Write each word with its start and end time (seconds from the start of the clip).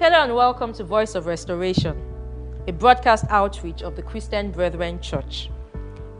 Hello 0.00 0.22
and 0.22 0.34
welcome 0.34 0.72
to 0.72 0.82
Voice 0.82 1.14
of 1.14 1.26
Restoration, 1.26 1.94
a 2.66 2.72
broadcast 2.72 3.26
outreach 3.28 3.82
of 3.82 3.96
the 3.96 4.02
Christian 4.02 4.50
Brethren 4.50 4.98
Church, 4.98 5.50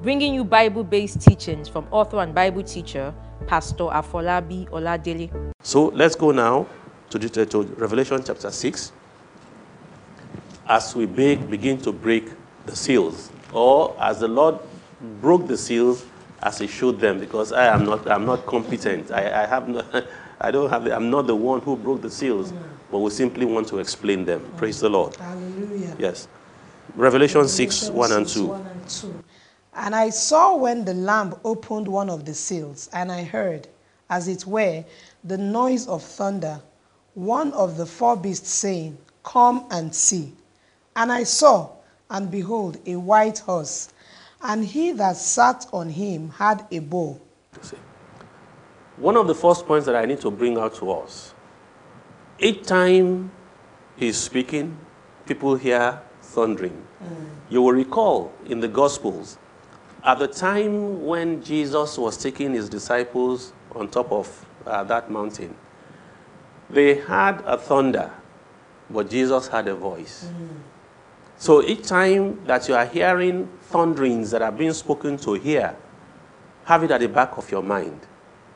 bringing 0.02 0.34
you 0.34 0.44
Bible 0.44 0.84
based 0.84 1.22
teachings 1.22 1.66
from 1.66 1.86
author 1.90 2.18
and 2.18 2.34
Bible 2.34 2.62
teacher 2.62 3.14
Pastor 3.46 3.84
Afolabi 3.84 4.68
Oladele. 4.68 5.30
So 5.62 5.86
let's 5.94 6.14
go 6.14 6.30
now 6.30 6.66
to, 7.08 7.18
the, 7.18 7.46
to 7.46 7.62
Revelation 7.78 8.22
chapter 8.22 8.50
6 8.50 8.92
as 10.68 10.94
we 10.94 11.06
break, 11.06 11.48
begin 11.48 11.78
to 11.78 11.90
break 11.90 12.28
the 12.66 12.76
seals, 12.76 13.32
or 13.50 13.96
as 13.98 14.20
the 14.20 14.28
Lord 14.28 14.58
broke 15.22 15.46
the 15.46 15.56
seals 15.56 16.04
as 16.42 16.58
He 16.58 16.66
showed 16.66 17.00
them, 17.00 17.18
because 17.18 17.50
I 17.50 17.74
am 17.74 17.86
not, 17.86 18.10
I'm 18.10 18.26
not 18.26 18.44
competent. 18.44 19.10
I, 19.10 19.44
I 19.44 19.46
have 19.46 19.70
no, 19.70 19.82
I 20.38 20.50
don't 20.50 20.68
have, 20.68 20.86
I'm 20.86 21.08
not 21.08 21.26
the 21.26 21.34
one 21.34 21.62
who 21.62 21.76
broke 21.78 22.02
the 22.02 22.10
seals, 22.10 22.52
but 22.90 22.98
we 22.98 23.10
simply 23.10 23.46
want 23.46 23.68
to 23.68 23.78
explain 23.78 24.24
them. 24.24 24.40
Praise 24.56 24.80
the 24.80 24.88
Lord. 24.88 25.16
Hallelujah. 25.16 25.96
Yes. 25.98 26.28
Revelation 26.96 27.46
6, 27.46 27.90
1 27.90 28.12
and 28.12 28.26
2. 28.26 28.46
1 28.46 28.66
and 28.66 28.88
2. 28.88 29.24
And 29.74 29.94
I 29.94 30.10
saw 30.10 30.56
when 30.56 30.84
the 30.84 30.94
Lamb 30.94 31.34
opened 31.44 31.86
one 31.86 32.10
of 32.10 32.24
the 32.24 32.34
seals, 32.34 32.90
and 32.92 33.12
I 33.12 33.22
heard, 33.22 33.68
as 34.08 34.26
it 34.26 34.44
were, 34.44 34.84
the 35.22 35.38
noise 35.38 35.86
of 35.86 36.02
thunder, 36.02 36.60
one 37.14 37.52
of 37.52 37.76
the 37.76 37.86
four 37.86 38.16
beasts 38.16 38.50
saying, 38.50 38.98
Come 39.22 39.66
and 39.70 39.94
see. 39.94 40.32
And 40.96 41.12
I 41.12 41.22
saw, 41.22 41.70
and 42.10 42.30
behold, 42.30 42.78
a 42.86 42.96
white 42.96 43.38
horse, 43.38 43.90
and 44.42 44.64
he 44.64 44.92
that 44.92 45.16
sat 45.16 45.66
on 45.72 45.88
him 45.88 46.30
had 46.30 46.66
a 46.70 46.80
bow. 46.80 47.20
One 48.96 49.16
of 49.16 49.26
the 49.28 49.34
first 49.34 49.66
points 49.66 49.86
that 49.86 49.94
I 49.94 50.04
need 50.06 50.20
to 50.22 50.30
bring 50.30 50.58
out 50.58 50.74
to 50.76 50.90
us 50.90 51.34
each 52.40 52.64
time 52.64 53.30
he's 53.96 54.16
speaking, 54.16 54.78
people 55.26 55.56
hear 55.56 56.00
thundering. 56.22 56.86
Mm. 57.02 57.26
You 57.50 57.62
will 57.62 57.72
recall 57.72 58.32
in 58.46 58.60
the 58.60 58.68
Gospels, 58.68 59.38
at 60.04 60.18
the 60.18 60.28
time 60.28 61.04
when 61.04 61.42
Jesus 61.42 61.98
was 61.98 62.16
taking 62.16 62.54
his 62.54 62.68
disciples 62.68 63.52
on 63.72 63.88
top 63.88 64.10
of 64.10 64.46
uh, 64.66 64.84
that 64.84 65.10
mountain, 65.10 65.54
they 66.70 66.94
had 66.94 67.42
a 67.44 67.58
thunder, 67.58 68.10
but 68.88 69.10
Jesus 69.10 69.48
had 69.48 69.68
a 69.68 69.74
voice. 69.74 70.30
Mm. 70.32 70.48
So 71.36 71.62
each 71.62 71.86
time 71.86 72.44
that 72.46 72.68
you 72.68 72.74
are 72.74 72.86
hearing 72.86 73.48
thunderings 73.62 74.30
that 74.30 74.42
are 74.42 74.52
being 74.52 74.72
spoken 74.72 75.16
to 75.18 75.34
here, 75.34 75.76
have 76.64 76.84
it 76.84 76.90
at 76.90 77.00
the 77.00 77.08
back 77.08 77.36
of 77.36 77.50
your 77.50 77.62
mind 77.62 78.06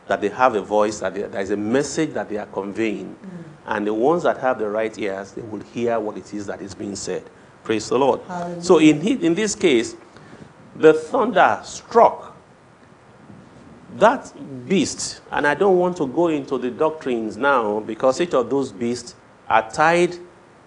that 0.06 0.20
they 0.20 0.28
have 0.28 0.54
a 0.54 0.60
voice, 0.60 1.00
that 1.00 1.14
there 1.14 1.40
is 1.40 1.50
a 1.50 1.56
message 1.56 2.12
that 2.12 2.28
they 2.28 2.36
are 2.36 2.46
conveying. 2.46 3.16
Mm. 3.16 3.53
And 3.66 3.86
the 3.86 3.94
ones 3.94 4.22
that 4.24 4.38
have 4.38 4.58
the 4.58 4.68
right 4.68 4.96
ears, 4.98 5.32
they 5.32 5.42
will 5.42 5.60
hear 5.60 5.98
what 5.98 6.16
it 6.16 6.34
is 6.34 6.46
that 6.46 6.60
is 6.60 6.74
being 6.74 6.96
said. 6.96 7.24
Praise 7.62 7.88
the 7.88 7.98
Lord. 7.98 8.20
Hallelujah. 8.26 8.62
So 8.62 8.78
in, 8.78 9.06
in 9.06 9.34
this 9.34 9.54
case, 9.54 9.96
the 10.76 10.92
thunder 10.92 11.60
struck 11.64 12.36
that 13.96 14.32
beast, 14.68 15.20
and 15.30 15.46
I 15.46 15.54
don't 15.54 15.78
want 15.78 15.96
to 15.98 16.06
go 16.06 16.28
into 16.28 16.58
the 16.58 16.70
doctrines 16.70 17.36
now 17.36 17.80
because 17.80 18.20
each 18.20 18.34
of 18.34 18.50
those 18.50 18.72
beasts 18.72 19.14
are 19.48 19.70
tied 19.70 20.16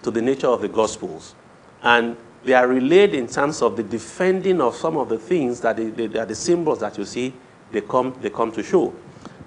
to 0.03 0.11
the 0.11 0.21
nature 0.21 0.47
of 0.47 0.61
the 0.61 0.69
Gospels. 0.69 1.35
And 1.83 2.15
they 2.43 2.53
are 2.53 2.67
relayed 2.67 3.13
in 3.13 3.27
terms 3.27 3.61
of 3.61 3.75
the 3.75 3.83
defending 3.83 4.61
of 4.61 4.75
some 4.75 4.97
of 4.97 5.09
the 5.09 5.17
things 5.17 5.59
that 5.61 5.75
they, 5.75 5.89
they, 5.89 6.19
are 6.19 6.25
the 6.25 6.35
symbols 6.35 6.79
that 6.79 6.97
you 6.97 7.05
see 7.05 7.33
they 7.71 7.81
come, 7.81 8.15
they 8.21 8.29
come 8.29 8.51
to 8.53 8.63
show. 8.63 8.93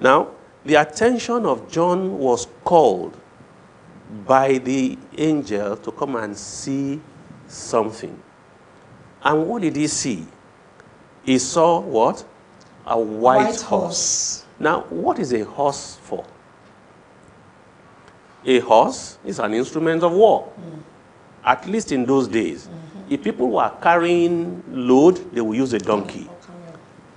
Now, 0.01 0.29
the 0.65 0.75
attention 0.75 1.47
of 1.47 1.71
John 1.71 2.19
was 2.19 2.47
called 2.65 3.19
by 4.27 4.59
the 4.59 4.99
angel 5.17 5.77
to 5.77 5.93
come 5.93 6.17
and 6.17 6.37
see 6.37 7.01
something. 7.47 8.21
And 9.23 9.47
what 9.47 9.63
did 9.63 9.77
he 9.77 9.87
see? 9.87 10.27
He 11.25 11.39
saw 11.39 11.81
what? 11.81 12.25
A 12.87 12.99
white, 12.99 13.37
White 13.37 13.47
horse. 13.47 13.63
horse. 13.63 14.45
Now, 14.59 14.81
what 14.89 15.19
is 15.19 15.33
a 15.33 15.45
horse 15.45 15.99
for? 16.03 16.25
A 18.45 18.59
horse 18.61 19.19
is 19.25 19.39
an 19.39 19.55
instrument 19.55 20.03
of 20.03 20.13
war. 20.13 20.51
Mm. 20.59 20.83
At 21.45 21.67
least 21.67 21.93
in 21.93 22.05
those 22.05 22.27
days. 22.27 22.67
Mm-hmm. 22.67 23.15
If 23.15 23.23
people 23.23 23.51
were 23.51 23.71
carrying 23.83 24.63
load, 24.69 25.33
they 25.33 25.41
would 25.41 25.57
use 25.57 25.73
a 25.73 25.79
donkey. 25.79 26.29
Oh, 26.31 26.37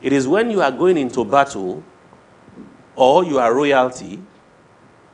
it 0.02 0.12
is 0.12 0.28
when 0.28 0.52
you 0.52 0.62
are 0.62 0.72
going 0.72 0.98
into 0.98 1.24
battle 1.24 1.84
or 2.96 3.24
you 3.24 3.40
are 3.40 3.54
royalty, 3.54 4.22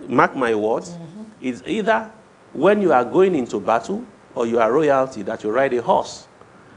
mark 0.08 0.36
my 0.36 0.56
words, 0.56 0.92
mm-hmm. 0.92 1.19
It's 1.42 1.62
either 1.66 2.12
when 2.54 2.82
you 2.82 2.92
are 2.92 3.06
going 3.06 3.36
into 3.36 3.60
battle 3.60 4.04
or 4.36 4.46
you 4.46 4.60
are 4.60 4.72
royalty 4.72 5.22
that 5.24 5.44
you 5.44 5.52
ride 5.52 5.74
a 5.74 5.82
horse. 5.82 6.28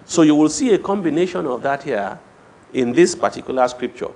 So 0.04 0.22
you 0.22 0.34
will 0.34 0.48
see 0.48 0.74
a 0.74 0.78
combination 0.78 1.46
of 1.46 1.62
that 1.62 1.82
here 1.82 2.18
in 2.72 2.92
this 2.92 3.14
particular 3.14 3.68
scripture. 3.68 4.10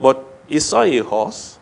But 0.00 0.24
he 0.46 0.60
saw 0.60 0.82
a 0.82 0.98
horse. 0.98 1.58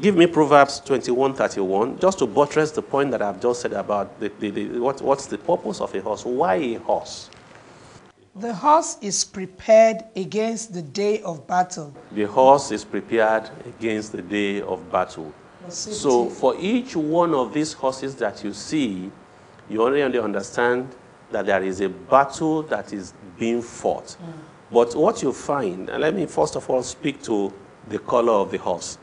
Give 0.00 0.16
me 0.16 0.26
Proverbs 0.26 0.80
21 0.80 1.34
31, 1.34 1.98
just 1.98 2.18
to 2.18 2.26
buttress 2.26 2.70
the 2.72 2.82
point 2.82 3.10
that 3.10 3.22
I've 3.22 3.40
just 3.40 3.62
said 3.62 3.72
about 3.72 4.20
the, 4.20 4.30
the, 4.38 4.50
the, 4.50 4.78
what, 4.80 5.00
what's 5.00 5.26
the 5.26 5.38
purpose 5.38 5.80
of 5.80 5.94
a 5.94 6.00
horse. 6.00 6.24
Why 6.24 6.56
a 6.56 6.74
horse? 6.74 7.30
The 8.36 8.54
horse 8.54 8.98
is 9.00 9.24
prepared 9.24 10.04
against 10.14 10.72
the 10.72 10.82
day 10.82 11.22
of 11.22 11.46
battle. 11.46 11.94
The 12.12 12.24
horse 12.24 12.70
is 12.70 12.84
prepared 12.84 13.50
against 13.66 14.12
the 14.12 14.22
day 14.22 14.60
of 14.60 14.92
battle. 14.92 15.32
So, 15.68 16.28
for 16.28 16.54
each 16.58 16.96
one 16.96 17.34
of 17.34 17.52
these 17.52 17.72
horses 17.72 18.14
that 18.16 18.42
you 18.42 18.52
see, 18.52 19.10
you 19.68 19.82
already 19.82 20.18
understand 20.18 20.94
that 21.30 21.46
there 21.46 21.62
is 21.62 21.80
a 21.80 21.88
battle 21.88 22.62
that 22.64 22.92
is 22.92 23.12
being 23.38 23.60
fought. 23.60 24.12
Hmm. 24.12 24.30
But 24.70 24.94
what 24.94 25.22
you 25.22 25.32
find, 25.32 25.88
and 25.88 26.02
let 26.02 26.14
me 26.14 26.26
first 26.26 26.56
of 26.56 26.68
all 26.70 26.82
speak 26.82 27.22
to 27.24 27.52
the 27.88 27.98
color 27.98 28.32
of 28.32 28.50
the 28.50 28.58
horse. 28.58 28.98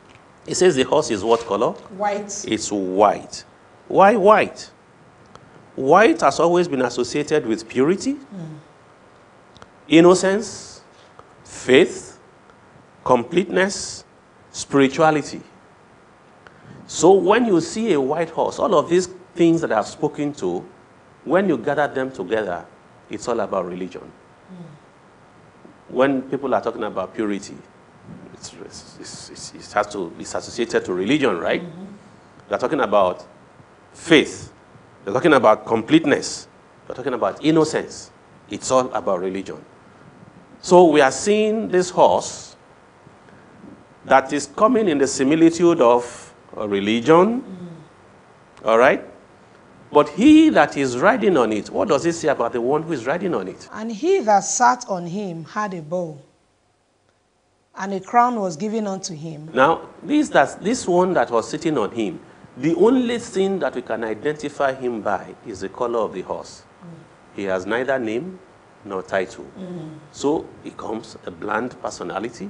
It 0.46 0.56
says 0.56 0.76
the 0.76 0.84
horse 0.84 1.10
is 1.12 1.24
what 1.24 1.42
color? 1.42 1.72
White. 1.72 2.46
It's 2.48 2.72
white. 2.72 3.44
Why 3.88 4.16
white? 4.16 4.72
White 5.76 6.22
has 6.22 6.40
always 6.40 6.68
been 6.68 6.82
associated 6.82 7.46
with 7.46 7.68
purity, 7.68 8.14
hmm. 8.14 8.56
innocence, 9.88 10.82
faith, 11.44 12.20
completeness, 13.04 14.06
spirituality. 14.52 15.42
So 16.88 17.14
when 17.14 17.46
you 17.46 17.62
see 17.62 17.94
a 17.94 18.02
white 18.02 18.30
horse, 18.30 18.60
all 18.60 18.76
of 18.76 18.90
these 18.90 19.08
things 19.36 19.62
that 19.62 19.72
I've 19.72 19.88
spoken 19.88 20.34
to, 20.34 20.64
when 21.24 21.50
you 21.50 21.58
gather 21.58 21.88
them 21.88 22.12
together, 22.12 22.66
it's 23.10 23.28
all 23.28 23.40
about 23.40 23.66
religion. 23.66 24.02
Hmm. 24.02 25.96
When 25.96 26.22
people 26.24 26.54
are 26.54 26.62
talking 26.62 26.84
about 26.84 27.16
purity, 27.16 27.58
it's, 28.34 28.54
it's, 29.00 29.30
it's, 29.30 29.54
it 29.54 29.74
has 29.74 29.88
to, 29.94 30.14
it's 30.20 30.36
associated 30.36 30.86
to 30.86 30.94
religion, 30.94 31.38
right? 31.38 31.62
Mm-hmm. 31.64 31.86
They're 32.50 32.58
talking 32.58 32.82
about 32.82 33.26
faith. 33.94 34.52
They're 35.04 35.14
talking 35.14 35.34
about 35.34 35.66
completeness. 35.66 36.48
They're 36.86 36.96
talking 36.96 37.14
about 37.14 37.44
innocence. 37.44 38.12
It's 38.50 38.70
all 38.70 38.92
about 38.94 39.22
religion. 39.22 39.64
So 40.62 40.86
we 40.86 41.02
are 41.02 41.12
seeing 41.12 41.70
this 41.70 41.90
horse 41.90 42.56
that 44.06 44.32
is 44.34 44.48
coming 44.48 44.88
in 44.88 44.98
the 44.98 45.08
similitude 45.08 45.82
of 45.82 46.25
a 46.58 46.68
religion. 46.68 47.44
All 48.64 48.78
right? 48.78 49.04
But 49.92 50.10
he 50.10 50.50
that 50.50 50.76
is 50.76 50.98
riding 50.98 51.38
on 51.38 51.54
it, 51.54 51.70
what 51.70 51.88
does 51.88 52.06
it 52.06 52.14
say 52.14 52.28
about 52.28 52.54
the 52.54 52.62
one 52.62 52.84
who 52.84 52.92
is 52.92 53.06
riding 53.06 53.34
on 53.34 53.48
it? 53.48 53.70
And 53.72 53.92
he 53.92 54.20
that 54.20 54.42
sat 54.42 54.86
on 54.90 55.06
him 55.06 55.46
had 55.46 55.74
a 55.74 55.82
bow, 55.82 56.20
and 57.78 57.94
a 57.94 58.00
crown 58.00 58.40
was 58.40 58.58
given 58.58 58.88
unto 58.88 59.16
him. 59.16 59.50
Now, 59.54 59.90
this, 60.04 60.30
that, 60.30 60.62
this 60.62 60.88
one 60.88 61.14
that 61.14 61.30
was 61.30 61.50
sitting 61.50 61.78
on 61.78 61.92
him, 61.92 62.20
the 62.58 62.74
only 62.76 63.20
thing 63.20 63.60
that 63.60 63.76
we 63.76 63.82
can 63.82 64.04
identify 64.04 64.74
him 64.74 65.02
by 65.02 65.36
is 65.46 65.62
the 65.62 65.70
color 65.70 66.00
of 66.00 66.14
the 66.14 66.22
horse. 66.24 66.64
He 67.36 67.44
has 67.44 67.66
neither 67.66 68.00
name 68.00 68.40
nor 68.86 69.04
title. 69.04 69.46
Mm. 69.58 69.98
So 70.12 70.48
he 70.64 70.72
comes 70.72 71.18
a 71.26 71.32
bland 71.32 71.80
personality, 71.82 72.50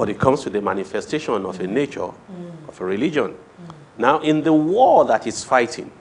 but 0.00 0.08
it 0.08 0.18
comes 0.18 0.42
with 0.44 0.54
the 0.54 0.62
manifestation 0.62 1.44
of 1.44 1.60
a 1.60 1.66
nature, 1.66 2.10
of 2.68 2.80
a 2.80 2.84
religion. 2.86 3.36
Now, 3.98 4.20
in 4.20 4.42
the 4.42 4.50
war 4.50 5.04
that 5.04 5.24
he's 5.24 5.44
fighting, 5.44 5.92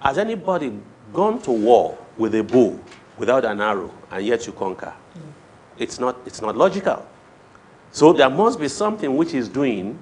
has 0.00 0.18
anybody 0.18 0.70
gone 1.10 1.40
to 1.44 1.50
war 1.50 1.96
with 2.18 2.34
a 2.34 2.42
bow 2.44 2.78
without 3.16 3.46
an 3.46 3.62
arrow 3.62 3.90
and 4.10 4.26
yet 4.26 4.46
you 4.46 4.52
conquer? 4.52 4.92
It's, 5.78 5.98
not, 5.98 6.18
it's 6.26 6.42
not 6.42 6.58
logical. 6.58 7.06
So 7.90 8.12
there 8.12 8.28
must 8.28 8.60
be 8.60 8.68
something 8.68 9.16
which 9.16 9.32
is 9.32 9.48
doing 9.48 9.98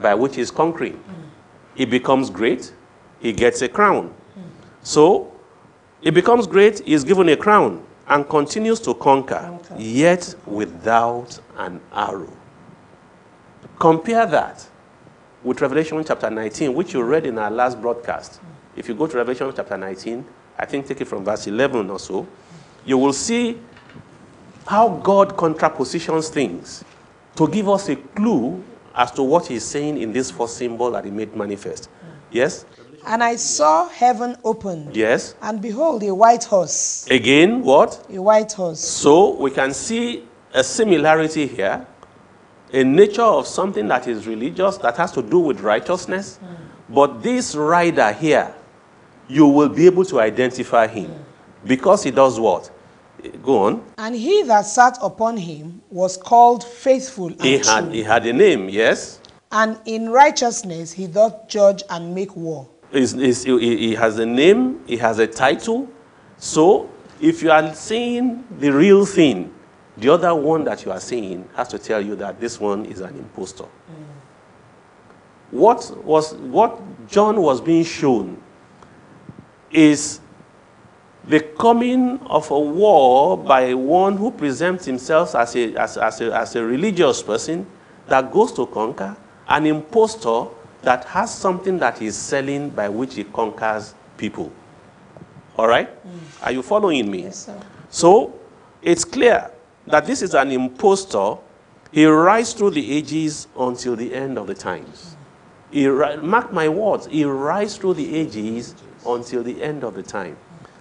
by 0.00 0.14
which 0.16 0.34
he's 0.34 0.50
conquering. 0.50 1.00
He 1.76 1.84
becomes 1.84 2.30
great, 2.30 2.74
he 3.20 3.32
gets 3.32 3.62
a 3.62 3.68
crown. 3.68 4.12
So 4.82 5.32
he 6.00 6.10
becomes 6.10 6.48
great, 6.48 6.80
he's 6.80 7.04
given 7.04 7.28
a 7.28 7.36
crown 7.36 7.86
and 8.08 8.28
continues 8.28 8.80
to 8.80 8.94
conquer, 8.94 9.58
yet 9.78 10.34
without 10.46 11.38
an 11.56 11.80
arrow. 11.92 12.32
Compare 13.78 14.26
that 14.26 14.66
with 15.42 15.60
Revelation 15.60 16.02
chapter 16.06 16.30
19, 16.30 16.74
which 16.74 16.94
you 16.94 17.02
read 17.02 17.26
in 17.26 17.38
our 17.38 17.50
last 17.50 17.80
broadcast. 17.80 18.40
if 18.76 18.88
you 18.88 18.94
go 18.94 19.06
to 19.06 19.16
Revelation 19.16 19.52
chapter 19.54 19.76
19, 19.76 20.24
I 20.58 20.66
think 20.66 20.86
take 20.86 21.00
it 21.00 21.06
from 21.06 21.24
verse 21.24 21.46
11 21.46 21.90
or 21.90 21.98
so, 21.98 22.26
you 22.84 22.98
will 22.98 23.12
see 23.12 23.60
how 24.66 24.88
God 24.88 25.36
contrapositions 25.36 26.28
things 26.28 26.84
to 27.36 27.48
give 27.48 27.68
us 27.68 27.88
a 27.88 27.96
clue 27.96 28.62
as 28.94 29.10
to 29.12 29.22
what 29.22 29.46
he's 29.46 29.64
saying 29.64 30.00
in 30.00 30.12
this 30.12 30.30
first 30.30 30.56
symbol 30.56 30.90
that 30.92 31.04
he 31.04 31.10
made 31.10 31.34
manifest. 31.36 31.88
Yes? 32.30 32.64
And 33.06 33.22
I 33.22 33.36
saw 33.36 33.88
heaven 33.88 34.36
opened, 34.44 34.96
Yes? 34.96 35.34
and 35.42 35.60
behold, 35.60 36.02
a 36.02 36.14
white 36.14 36.44
horse. 36.44 37.06
Again, 37.10 37.62
what? 37.62 38.04
A 38.10 38.20
white 38.20 38.52
horse. 38.52 38.80
So 38.80 39.34
we 39.36 39.50
can 39.50 39.74
see 39.74 40.24
a 40.54 40.64
similarity 40.64 41.46
here, 41.46 41.86
a 42.72 42.82
nature 42.84 43.22
of 43.22 43.46
something 43.46 43.86
that 43.88 44.08
is 44.08 44.26
religious, 44.26 44.78
that 44.78 44.96
has 44.96 45.12
to 45.12 45.22
do 45.22 45.38
with 45.38 45.60
righteousness. 45.60 46.38
Hmm. 46.38 46.94
But 46.94 47.22
this 47.22 47.54
rider 47.54 48.12
here, 48.12 48.54
you 49.28 49.46
will 49.46 49.68
be 49.68 49.86
able 49.86 50.04
to 50.06 50.20
identify 50.20 50.86
him 50.86 51.06
hmm. 51.10 51.22
because 51.68 52.02
he 52.02 52.10
does 52.10 52.40
what? 52.40 52.70
Go 53.42 53.64
on. 53.64 53.84
And 53.96 54.14
he 54.14 54.42
that 54.44 54.66
sat 54.66 54.98
upon 55.00 55.36
him 55.38 55.80
was 55.90 56.16
called 56.16 56.62
faithful 56.62 57.28
and 57.28 57.40
He 57.42 57.58
true. 57.58 57.70
had, 57.72 57.92
he 57.92 58.02
had 58.02 58.26
a 58.26 58.32
name, 58.32 58.68
yes? 58.68 59.18
And 59.50 59.78
in 59.86 60.10
righteousness 60.10 60.92
he 60.92 61.06
doth 61.06 61.48
judge 61.48 61.82
and 61.88 62.14
make 62.14 62.34
war. 62.36 62.68
He's- 62.94 63.12
he's- 63.12 63.42
he, 63.44 63.94
has 63.96 64.18
a 64.18 64.26
name, 64.26 64.80
he 64.86 64.96
has 64.98 65.18
a 65.18 65.26
title. 65.26 65.88
So 66.38 66.88
if 67.20 67.42
you 67.42 67.50
are 67.50 67.74
seeing 67.74 68.44
the 68.60 68.70
real 68.70 69.04
thing, 69.04 69.50
the 69.96 70.10
other 70.10 70.34
one 70.34 70.64
that 70.64 70.84
you 70.84 70.92
are 70.92 71.00
seeing 71.00 71.48
has 71.56 71.68
to 71.68 71.78
tell 71.78 72.00
you 72.00 72.14
that 72.16 72.40
this 72.40 72.60
one 72.60 72.84
is 72.86 73.00
an 73.00 73.16
impostor. 73.16 73.64
Mm. 73.64 74.04
What, 75.50 76.04
was, 76.04 76.34
what 76.34 76.80
John 77.08 77.40
was 77.40 77.60
being 77.60 77.84
shown 77.84 78.36
is 79.70 80.20
the 81.26 81.40
coming 81.40 82.18
of 82.26 82.50
a 82.50 82.58
war 82.58 83.36
by 83.38 83.74
one 83.74 84.16
who 84.16 84.30
presents 84.30 84.84
himself 84.84 85.34
as 85.34 85.56
a, 85.56 85.74
as, 85.76 85.96
as, 85.96 86.20
a, 86.20 86.32
as 86.36 86.54
a 86.56 86.64
religious 86.64 87.22
person 87.22 87.66
that 88.08 88.30
goes 88.32 88.52
to 88.52 88.66
conquer, 88.66 89.16
an 89.48 89.66
impostor 89.66 90.46
that 90.84 91.04
has 91.04 91.34
something 91.34 91.78
that 91.78 91.98
he's 91.98 92.16
selling 92.16 92.70
by 92.70 92.88
which 92.88 93.14
he 93.14 93.24
conquers 93.24 93.94
people. 94.16 94.52
All 95.56 95.68
right? 95.68 95.88
Mm. 96.06 96.46
Are 96.46 96.52
you 96.52 96.62
following 96.62 97.10
me? 97.10 97.22
Yes, 97.22 97.46
sir. 97.46 97.60
So 97.90 98.38
it's 98.82 99.04
clear 99.04 99.50
that 99.86 100.06
this 100.06 100.22
is 100.22 100.34
an 100.34 100.50
impostor. 100.50 101.36
He 101.92 102.06
rides 102.06 102.52
through 102.52 102.70
the 102.70 102.92
ages 102.92 103.46
until 103.58 103.96
the 103.96 104.14
end 104.14 104.36
of 104.36 104.46
the 104.46 104.54
times. 104.54 105.16
He, 105.70 105.88
mark 105.88 106.52
my 106.52 106.68
words, 106.68 107.06
he 107.06 107.24
rides 107.24 107.76
through 107.76 107.94
the 107.94 108.14
ages 108.14 108.74
until 109.06 109.42
the 109.42 109.62
end 109.62 109.84
of 109.84 109.94
the 109.94 110.02
time. 110.02 110.36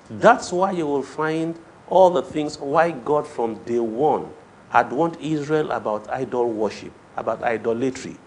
That's 0.10 0.52
why 0.52 0.72
you 0.72 0.86
will 0.86 1.04
find 1.04 1.58
all 1.88 2.10
the 2.10 2.22
things 2.22 2.58
why 2.60 2.92
God 2.92 3.28
from 3.28 3.56
day 3.64 3.80
one 3.80 4.32
had 4.70 4.92
warned 4.92 5.18
Israel 5.22 5.72
about 5.72 6.10
idol 6.10 6.52
worship, 6.52 6.92
about 7.16 7.44
idolatry. 7.44 8.12
Mm. 8.12 8.18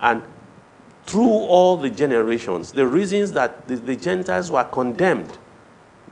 And 0.00 0.22
through 1.06 1.28
all 1.28 1.76
the 1.76 1.90
generations, 1.90 2.72
the 2.72 2.86
reasons 2.86 3.32
that 3.32 3.68
the, 3.68 3.76
the 3.76 3.96
Gentiles 3.96 4.50
were 4.50 4.64
condemned 4.64 5.38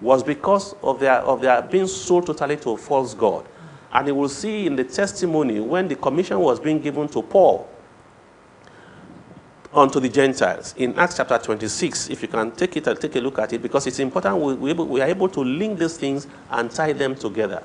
was 0.00 0.22
because 0.22 0.74
of 0.82 1.00
their, 1.00 1.20
of 1.20 1.40
their 1.40 1.62
being 1.62 1.86
sold 1.86 2.26
totally 2.26 2.56
to 2.58 2.70
a 2.70 2.76
false 2.76 3.14
God. 3.14 3.46
And 3.92 4.08
you 4.08 4.14
will 4.14 4.28
see 4.28 4.66
in 4.66 4.76
the 4.76 4.84
testimony 4.84 5.60
when 5.60 5.88
the 5.88 5.96
commission 5.96 6.38
was 6.40 6.58
being 6.58 6.80
given 6.80 7.08
to 7.08 7.22
Paul 7.22 7.68
unto 9.72 10.00
the 10.00 10.08
Gentiles 10.08 10.74
in 10.76 10.98
Acts 10.98 11.16
chapter 11.16 11.38
26. 11.38 12.10
If 12.10 12.22
you 12.22 12.28
can 12.28 12.50
take 12.52 12.76
it 12.76 12.86
and 12.86 13.00
take 13.00 13.16
a 13.16 13.20
look 13.20 13.38
at 13.38 13.52
it, 13.52 13.62
because 13.62 13.86
it's 13.86 13.98
important 13.98 14.36
we, 14.36 14.54
we, 14.54 14.72
we 14.72 15.00
are 15.00 15.08
able 15.08 15.28
to 15.30 15.40
link 15.40 15.78
these 15.78 15.96
things 15.96 16.26
and 16.50 16.70
tie 16.70 16.92
them 16.92 17.14
together. 17.14 17.62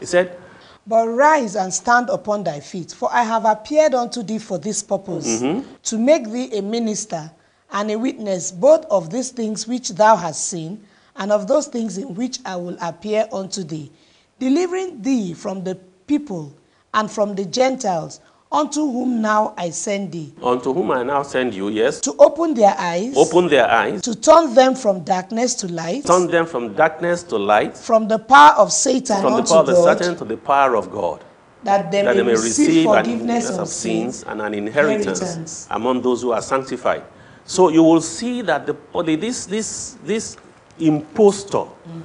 He 0.00 0.06
said, 0.06 0.38
But 0.86 1.08
rise 1.08 1.56
and 1.56 1.74
stand 1.74 2.10
upon 2.10 2.44
thy 2.44 2.60
feet, 2.60 2.92
for 2.92 3.12
I 3.12 3.24
have 3.24 3.44
appeared 3.44 3.94
unto 3.94 4.22
thee 4.22 4.38
for 4.38 4.56
this 4.58 4.82
purpose, 4.82 5.42
mm-hmm. 5.42 5.68
to 5.82 5.98
make 5.98 6.30
thee 6.30 6.56
a 6.56 6.62
minister 6.62 7.30
and 7.72 7.90
a 7.90 7.98
witness 7.98 8.52
both 8.52 8.84
of 8.86 9.10
these 9.10 9.30
things 9.30 9.66
which 9.66 9.90
thou 9.90 10.14
hast 10.14 10.46
seen, 10.46 10.84
and 11.16 11.32
of 11.32 11.48
those 11.48 11.66
things 11.66 11.98
in 11.98 12.14
which 12.14 12.38
I 12.44 12.56
will 12.56 12.76
appear 12.80 13.28
unto 13.32 13.64
thee, 13.64 13.90
delivering 14.38 15.02
thee 15.02 15.34
from 15.34 15.64
the 15.64 15.74
people 16.06 16.54
and 16.94 17.10
from 17.10 17.34
the 17.34 17.44
Gentiles, 17.44 18.20
unto 18.50 18.80
whom 18.80 19.20
now 19.20 19.54
I 19.56 19.70
send 19.70 20.12
thee, 20.12 20.32
Unto 20.42 20.72
whom 20.72 20.90
I 20.90 21.02
now 21.02 21.22
send 21.22 21.54
you, 21.54 21.68
yes, 21.68 22.00
to 22.00 22.14
open 22.18 22.54
their 22.54 22.74
eyes, 22.78 23.16
open 23.16 23.48
their 23.48 23.68
eyes, 23.70 24.02
to 24.02 24.14
turn 24.14 24.54
them 24.54 24.74
from 24.74 25.04
darkness 25.04 25.54
to 25.56 25.68
light, 25.68 26.04
turn 26.04 26.28
them 26.28 26.46
from 26.46 26.74
darkness 26.74 27.22
to 27.24 27.36
light, 27.36 27.76
from 27.76 28.08
the 28.08 28.18
power 28.18 28.54
of 28.56 28.72
Satan 28.72 29.20
from 29.20 29.36
the 29.36 29.42
power 29.42 29.60
of 29.60 29.66
God, 29.66 29.98
Satan 29.98 30.16
to 30.16 30.24
the 30.24 30.36
power 30.36 30.76
of 30.76 30.90
God. 30.90 31.24
that 31.64 31.90
they, 31.90 32.02
that 32.02 32.14
may, 32.14 32.22
they 32.22 32.26
may 32.26 32.32
receive, 32.32 32.68
receive 32.68 32.84
forgiveness 32.84 33.50
of 33.50 33.68
sins 33.68 34.24
and 34.26 34.40
an 34.40 34.54
inheritance 34.54 35.20
inheritance. 35.20 35.66
among 35.70 36.00
those 36.00 36.22
who 36.22 36.32
are 36.32 36.42
sanctified. 36.42 37.02
So 37.44 37.68
you 37.68 37.82
will 37.82 38.00
see 38.00 38.42
that 38.42 38.66
the 38.66 38.76
this, 39.16 39.46
this, 39.46 39.96
this 40.04 40.36
impostor 40.78 41.58
mm. 41.58 42.02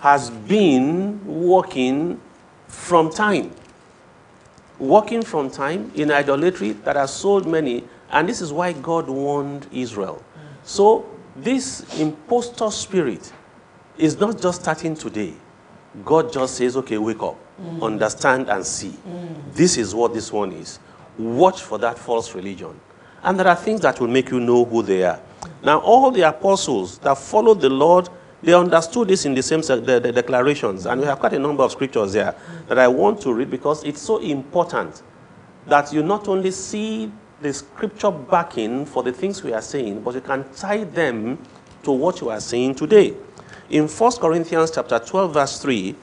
has 0.00 0.30
been 0.30 1.24
working 1.26 2.20
from 2.68 3.10
time. 3.10 3.50
Working 4.82 5.22
from 5.22 5.48
time 5.48 5.92
in 5.94 6.10
idolatry 6.10 6.72
that 6.72 6.96
has 6.96 7.14
sold 7.14 7.46
many, 7.46 7.84
and 8.10 8.28
this 8.28 8.40
is 8.40 8.52
why 8.52 8.72
God 8.72 9.08
warned 9.08 9.68
Israel. 9.70 10.20
So 10.64 11.08
this 11.36 12.00
impostor 12.00 12.68
spirit 12.72 13.32
is 13.96 14.18
not 14.18 14.40
just 14.40 14.62
starting 14.62 14.96
today. 14.96 15.34
God 16.04 16.32
just 16.32 16.56
says, 16.56 16.76
okay, 16.78 16.98
wake 16.98 17.22
up, 17.22 17.36
mm. 17.60 17.80
understand 17.80 18.48
and 18.48 18.66
see. 18.66 18.98
Mm. 19.06 19.54
This 19.54 19.76
is 19.76 19.94
what 19.94 20.14
this 20.14 20.32
one 20.32 20.50
is. 20.50 20.80
Watch 21.16 21.62
for 21.62 21.78
that 21.78 21.96
false 21.96 22.34
religion. 22.34 22.80
And 23.22 23.38
there 23.38 23.46
are 23.46 23.54
things 23.54 23.82
that 23.82 24.00
will 24.00 24.08
make 24.08 24.30
you 24.30 24.40
know 24.40 24.64
who 24.64 24.82
they 24.82 25.04
are. 25.04 25.20
Now, 25.62 25.78
all 25.78 26.10
the 26.10 26.22
apostles 26.22 26.98
that 26.98 27.18
followed 27.18 27.60
the 27.60 27.70
Lord, 27.70 28.08
they 28.42 28.54
understood 28.54 29.08
this 29.08 29.24
in 29.24 29.34
the 29.34 29.42
same 29.42 29.60
the, 29.60 30.00
the 30.02 30.12
declarations. 30.12 30.86
And 30.86 31.00
we 31.00 31.06
have 31.06 31.18
quite 31.20 31.32
a 31.32 31.38
number 31.38 31.62
of 31.62 31.72
scriptures 31.72 32.12
there 32.12 32.34
that 32.68 32.78
I 32.78 32.88
want 32.88 33.20
to 33.22 33.32
read 33.32 33.50
because 33.50 33.84
it's 33.84 34.02
so 34.02 34.18
important 34.18 35.02
that 35.66 35.92
you 35.92 36.02
not 36.02 36.26
only 36.28 36.50
see 36.50 37.10
the 37.40 37.52
scripture 37.52 38.10
backing 38.10 38.84
for 38.86 39.02
the 39.02 39.12
things 39.12 39.42
we 39.42 39.52
are 39.52 39.62
saying, 39.62 40.02
but 40.02 40.14
you 40.14 40.20
can 40.20 40.44
tie 40.54 40.84
them 40.84 41.38
to 41.84 41.92
what 41.92 42.20
you 42.20 42.30
are 42.30 42.40
saying 42.40 42.74
today. 42.74 43.14
In 43.70 43.88
1 43.88 44.12
Corinthians 44.18 44.70
chapter 44.72 44.98
12, 44.98 45.34
verse 45.34 45.58
3, 45.60 45.94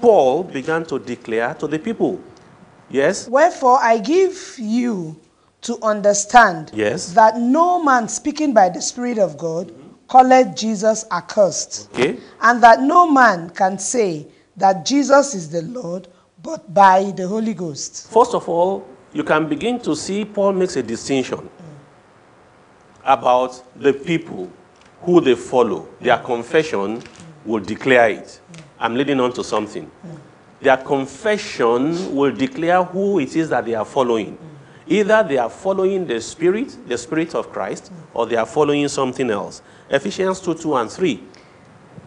Paul 0.00 0.44
began 0.44 0.84
to 0.86 0.98
declare 0.98 1.54
to 1.54 1.66
the 1.66 1.78
people, 1.78 2.20
yes, 2.90 3.28
Wherefore 3.28 3.78
I 3.80 3.98
give 3.98 4.56
you 4.58 5.18
to 5.62 5.78
understand 5.82 6.70
Yes. 6.74 7.12
that 7.14 7.38
no 7.38 7.82
man 7.82 8.08
speaking 8.08 8.52
by 8.52 8.68
the 8.68 8.82
Spirit 8.82 9.18
of 9.18 9.38
God 9.38 9.72
calleth 10.08 10.56
Jesus 10.56 11.04
accursed, 11.10 11.88
okay, 11.94 12.18
and 12.40 12.62
that 12.62 12.80
no 12.80 13.10
man 13.10 13.50
can 13.50 13.78
say 13.78 14.26
that 14.56 14.84
Jesus 14.86 15.34
is 15.34 15.50
the 15.50 15.62
Lord 15.62 16.08
but 16.42 16.72
by 16.72 17.10
the 17.16 17.26
Holy 17.26 17.54
Ghost. 17.54 18.10
First 18.10 18.34
of 18.34 18.48
all, 18.48 18.86
you 19.12 19.24
can 19.24 19.48
begin 19.48 19.80
to 19.80 19.96
see 19.96 20.24
Paul 20.24 20.52
makes 20.52 20.76
a 20.76 20.82
distinction 20.82 21.48
about 23.04 23.62
the 23.80 23.92
people 23.92 24.50
who 25.02 25.20
they 25.20 25.34
follow. 25.34 25.88
Their 26.00 26.18
confession 26.18 27.02
will 27.44 27.60
declare 27.60 28.10
it. 28.10 28.40
I'm 28.78 28.94
leading 28.94 29.20
on 29.20 29.32
to 29.34 29.44
something. 29.44 29.90
Their 30.60 30.76
confession 30.78 32.14
will 32.14 32.32
declare 32.32 32.82
who 32.82 33.18
it 33.18 33.36
is 33.36 33.48
that 33.50 33.64
they 33.66 33.74
are 33.74 33.84
following. 33.84 34.38
Either 34.86 35.22
they 35.22 35.38
are 35.38 35.48
following 35.48 36.06
the 36.06 36.20
Spirit, 36.20 36.76
the 36.86 36.98
Spirit 36.98 37.34
of 37.34 37.50
Christ, 37.50 37.90
or 38.12 38.26
they 38.26 38.36
are 38.36 38.46
following 38.46 38.86
something 38.88 39.30
else. 39.30 39.62
Ephesians 39.88 40.40
2 40.40 40.54
2 40.54 40.76
and 40.76 40.90
3. 40.90 41.22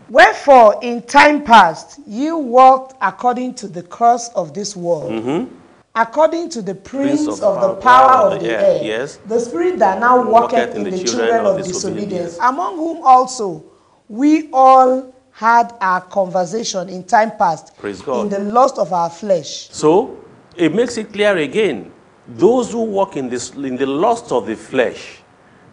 Wherefore 0.10 0.79
in 0.81 1.01
time 1.01 1.43
past 1.43 2.00
you 2.07 2.38
walked 2.38 2.96
according 3.01 3.55
to 3.55 3.67
the 3.67 3.84
course 3.84 4.29
of 4.36 4.53
this 4.53 4.75
world. 4.75 5.12
Mm-hmm. 5.12 5.55
According 5.96 6.50
to 6.51 6.62
the 6.62 6.75
prince, 6.75 7.27
of, 7.27 7.60
the 7.60 7.74
power 7.81 8.31
of 8.31 8.39
the 8.39 8.51
air, 8.51 8.84
yes. 8.84 9.15
the 9.25 9.39
spirit 9.39 9.79
that 9.79 10.00
now 10.00 10.29
walketh 10.29 10.75
in 10.75 10.84
the, 10.84 11.03
children, 11.03 11.43
of 11.43 11.57
disobedience, 11.57 12.38
among 12.38 12.75
whom 12.75 13.01
also 13.03 13.65
we 14.07 14.51
all 14.53 15.13
had 15.31 15.74
our 15.81 16.01
conversation 16.01 16.88
in 16.88 17.03
time 17.03 17.31
past 17.38 17.75
Praise 17.77 18.01
God. 18.01 18.22
in 18.22 18.29
the 18.29 18.51
lust 18.51 18.77
of 18.77 18.93
our 18.93 19.10
flesh. 19.10 19.69
So 19.72 20.24
it 20.55 20.74
makes 20.74 20.98
it 20.98 21.12
clear 21.12 21.36
again 21.38 21.91
those 22.27 22.72
who 22.72 22.84
walk 22.84 23.15
in, 23.17 23.29
this, 23.29 23.51
in 23.51 23.75
the 23.77 23.86
lust 23.86 24.31
of 24.31 24.46
the 24.48 24.55
flesh, 24.55 25.19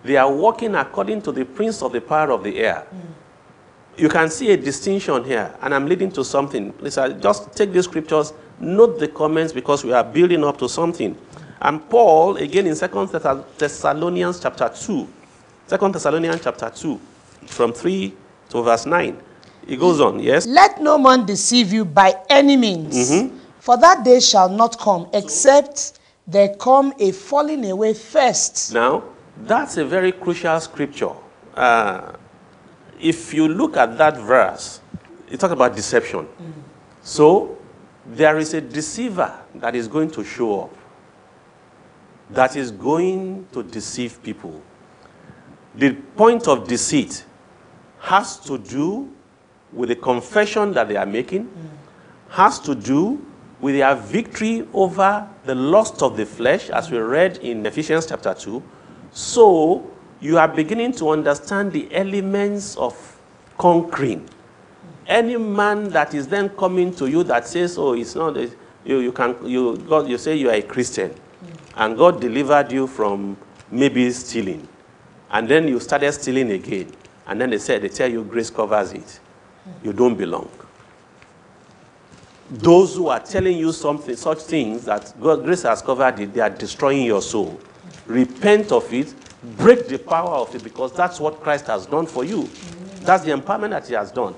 they 0.02 0.16
are 0.16 0.32
walking 0.32 0.74
according 0.74 1.22
to 1.22 1.32
the 1.32 1.44
prince 1.44 1.82
of 1.82 1.92
the 1.92 2.00
power 2.00 2.30
of 2.30 2.44
the 2.44 2.58
air. 2.58 2.86
Mm. 2.94 3.00
You 3.96 4.08
can 4.08 4.28
see 4.28 4.50
a 4.50 4.56
distinction 4.56 5.24
here, 5.24 5.54
and 5.62 5.74
I'm 5.74 5.86
leading 5.86 6.10
to 6.12 6.24
something. 6.24 6.72
Please, 6.72 6.96
just 7.20 7.54
take 7.56 7.72
these 7.72 7.84
scriptures, 7.84 8.32
note 8.60 8.98
the 8.98 9.08
comments 9.08 9.52
because 9.52 9.84
we 9.84 9.92
are 9.92 10.04
building 10.04 10.44
up 10.44 10.58
to 10.58 10.68
something. 10.68 11.16
And 11.60 11.88
Paul, 11.88 12.36
again 12.36 12.66
in 12.66 12.76
2 12.76 13.44
Thessalonians 13.56 14.40
chapter 14.40 14.68
2, 14.68 15.08
2 15.68 15.88
Thessalonians 15.92 16.40
chapter 16.42 16.70
2, 16.70 17.00
from 17.46 17.72
3 17.72 18.14
to 18.50 18.62
verse 18.62 18.84
9. 18.84 19.16
he 19.66 19.76
goes 19.76 20.00
on, 20.00 20.18
yes? 20.20 20.46
Let 20.46 20.80
no 20.80 20.98
man 20.98 21.24
deceive 21.24 21.72
you 21.72 21.84
by 21.84 22.14
any 22.28 22.56
means, 22.56 23.10
mm-hmm. 23.10 23.36
for 23.60 23.76
that 23.78 24.04
day 24.04 24.20
shall 24.20 24.48
not 24.48 24.78
come, 24.78 25.08
except 25.12 25.98
there 26.26 26.54
come 26.56 26.92
a 26.98 27.12
falling 27.12 27.70
away 27.70 27.94
first. 27.94 28.72
Now, 28.72 29.04
that's 29.36 29.76
a 29.76 29.84
very 29.84 30.12
crucial 30.12 30.58
scripture. 30.60 31.12
Uh, 31.54 32.12
if 33.00 33.34
you 33.34 33.48
look 33.48 33.76
at 33.76 33.98
that 33.98 34.16
verse, 34.16 34.80
it 35.30 35.40
talks 35.40 35.52
about 35.52 35.74
deception. 35.74 36.26
So, 37.02 37.58
there 38.06 38.38
is 38.38 38.54
a 38.54 38.60
deceiver 38.60 39.32
that 39.56 39.74
is 39.74 39.88
going 39.88 40.10
to 40.12 40.24
show 40.24 40.62
up, 40.62 40.76
that 42.30 42.56
is 42.56 42.70
going 42.70 43.46
to 43.52 43.62
deceive 43.62 44.22
people. 44.22 44.62
The 45.74 45.92
point 45.92 46.46
of 46.48 46.68
deceit 46.68 47.24
has 48.00 48.38
to 48.40 48.58
do 48.58 49.10
with 49.72 49.88
the 49.88 49.96
confession 49.96 50.72
that 50.74 50.88
they 50.88 50.96
are 50.96 51.06
making, 51.06 51.50
has 52.28 52.58
to 52.60 52.74
do 52.74 53.24
with 53.64 53.76
their 53.76 53.94
victory 53.94 54.68
over 54.74 55.26
the 55.46 55.54
lust 55.54 56.02
of 56.02 56.18
the 56.18 56.26
flesh, 56.26 56.68
as 56.68 56.90
we 56.90 56.98
read 56.98 57.38
in 57.38 57.64
Ephesians 57.64 58.04
chapter 58.04 58.34
2. 58.34 58.62
So, 59.10 59.90
you 60.20 60.36
are 60.36 60.46
beginning 60.46 60.92
to 60.96 61.08
understand 61.08 61.72
the 61.72 61.88
elements 61.90 62.76
of 62.76 62.94
conquering. 63.56 64.28
Any 65.06 65.38
man 65.38 65.88
that 65.88 66.12
is 66.12 66.28
then 66.28 66.50
coming 66.50 66.94
to 66.96 67.06
you 67.08 67.24
that 67.24 67.48
says, 67.48 67.78
"Oh, 67.78 67.94
it's 67.94 68.14
not," 68.14 68.36
you, 68.36 68.98
you 68.98 69.12
can 69.12 69.34
you 69.46 69.78
God, 69.78 70.10
you 70.10 70.18
say 70.18 70.36
you 70.36 70.50
are 70.50 70.56
a 70.56 70.62
Christian, 70.62 71.14
and 71.74 71.96
God 71.96 72.20
delivered 72.20 72.70
you 72.70 72.86
from 72.86 73.34
maybe 73.70 74.10
stealing, 74.10 74.68
and 75.30 75.48
then 75.48 75.68
you 75.68 75.80
started 75.80 76.12
stealing 76.12 76.50
again, 76.50 76.92
and 77.26 77.40
then 77.40 77.48
they 77.48 77.58
said 77.58 77.80
they 77.80 77.88
tell 77.88 78.10
you 78.10 78.24
grace 78.24 78.50
covers 78.50 78.92
it, 78.92 79.20
you 79.82 79.94
don't 79.94 80.16
belong. 80.16 80.50
Those 82.50 82.94
who 82.94 83.08
are 83.08 83.20
telling 83.20 83.56
you 83.56 83.72
something, 83.72 84.16
such 84.16 84.38
things 84.42 84.84
that 84.84 85.14
God, 85.20 85.44
grace 85.44 85.62
has 85.62 85.80
covered 85.80 86.20
it, 86.20 86.34
they 86.34 86.40
are 86.40 86.50
destroying 86.50 87.04
your 87.04 87.22
soul. 87.22 87.58
Repent 88.06 88.70
of 88.70 88.92
it, 88.92 89.14
break 89.56 89.88
the 89.88 89.98
power 89.98 90.36
of 90.36 90.54
it, 90.54 90.62
because 90.62 90.92
that's 90.92 91.18
what 91.18 91.40
Christ 91.40 91.66
has 91.68 91.86
done 91.86 92.06
for 92.06 92.24
you. 92.24 92.48
That's 93.00 93.24
the 93.24 93.32
empowerment 93.32 93.70
that 93.70 93.88
He 93.88 93.94
has 93.94 94.12
done. 94.12 94.34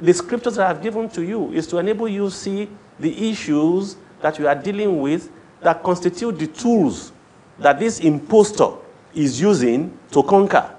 The 0.00 0.14
scriptures 0.14 0.56
that 0.56 0.70
I've 0.70 0.82
given 0.82 1.08
to 1.10 1.22
you 1.22 1.52
is 1.52 1.66
to 1.68 1.78
enable 1.78 2.08
you 2.08 2.30
see 2.30 2.68
the 2.98 3.30
issues 3.30 3.96
that 4.22 4.38
you 4.38 4.48
are 4.48 4.54
dealing 4.54 5.00
with 5.00 5.30
that 5.60 5.82
constitute 5.82 6.38
the 6.38 6.46
tools 6.46 7.12
that 7.58 7.78
this 7.78 8.00
impostor 8.00 8.70
is 9.14 9.40
using 9.40 9.96
to 10.10 10.22
conquer. 10.22 10.74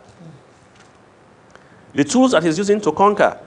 The 1.93 2.03
tools 2.03 2.31
that 2.31 2.43
he's 2.43 2.57
using 2.57 2.81
to 2.81 2.91
conquer. 2.91 3.39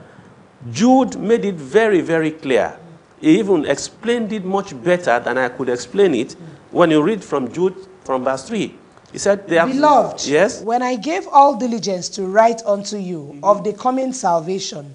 Jude 0.71 1.19
made 1.19 1.43
it 1.43 1.55
very, 1.55 1.99
very 2.01 2.31
clear. 2.31 2.79
He 3.19 3.39
even 3.39 3.65
explained 3.65 4.31
it 4.33 4.45
much 4.45 4.81
better 4.83 5.19
than 5.19 5.37
I 5.37 5.49
could 5.49 5.69
explain 5.69 6.13
it 6.13 6.33
when 6.71 6.91
you 6.91 7.01
read 7.01 7.23
from 7.23 7.51
Jude 7.51 7.75
from 8.03 8.23
verse 8.23 8.43
3. 8.47 8.73
He 9.11 9.17
said, 9.17 9.47
they 9.47 9.55
have, 9.55 9.69
Beloved, 9.71 10.27
Yes? 10.27 10.61
when 10.61 10.81
I 10.81 10.95
gave 10.97 11.27
all 11.29 11.55
diligence 11.55 12.09
to 12.09 12.23
write 12.27 12.61
unto 12.65 12.97
you 12.97 13.39
of 13.41 13.63
the 13.63 13.73
coming 13.73 14.13
salvation, 14.13 14.93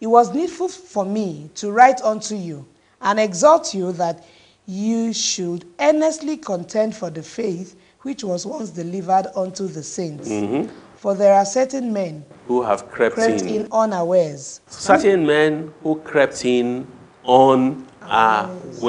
it 0.00 0.06
was 0.06 0.32
needful 0.32 0.68
for 0.68 1.04
me 1.04 1.50
to 1.56 1.70
write 1.70 2.00
unto 2.02 2.34
you 2.36 2.64
and 3.00 3.18
exhort 3.20 3.74
you 3.74 3.92
that 3.92 4.24
you 4.66 5.12
should 5.12 5.66
earnestly 5.80 6.36
contend 6.36 6.94
for 6.94 7.10
the 7.10 7.22
faith 7.22 7.76
which 8.02 8.22
was 8.24 8.46
once 8.46 8.70
delivered 8.70 9.26
unto 9.36 9.66
the 9.66 9.82
saints. 9.82 10.28
Mm-hmm. 10.28 10.72
For 10.96 11.14
there 11.14 11.34
are 11.34 11.44
certain 11.44 11.92
men 11.92 12.24
Who 12.46 12.62
have 12.62 12.88
crept, 12.90 13.16
crept 13.16 13.42
in. 13.42 13.48
in 13.64 13.68
unawares, 13.72 14.60
Certain 14.68 15.26
men 15.26 15.74
who 15.82 15.96
crept 15.96 16.44
in 16.44 16.86
unawares. 17.26 18.84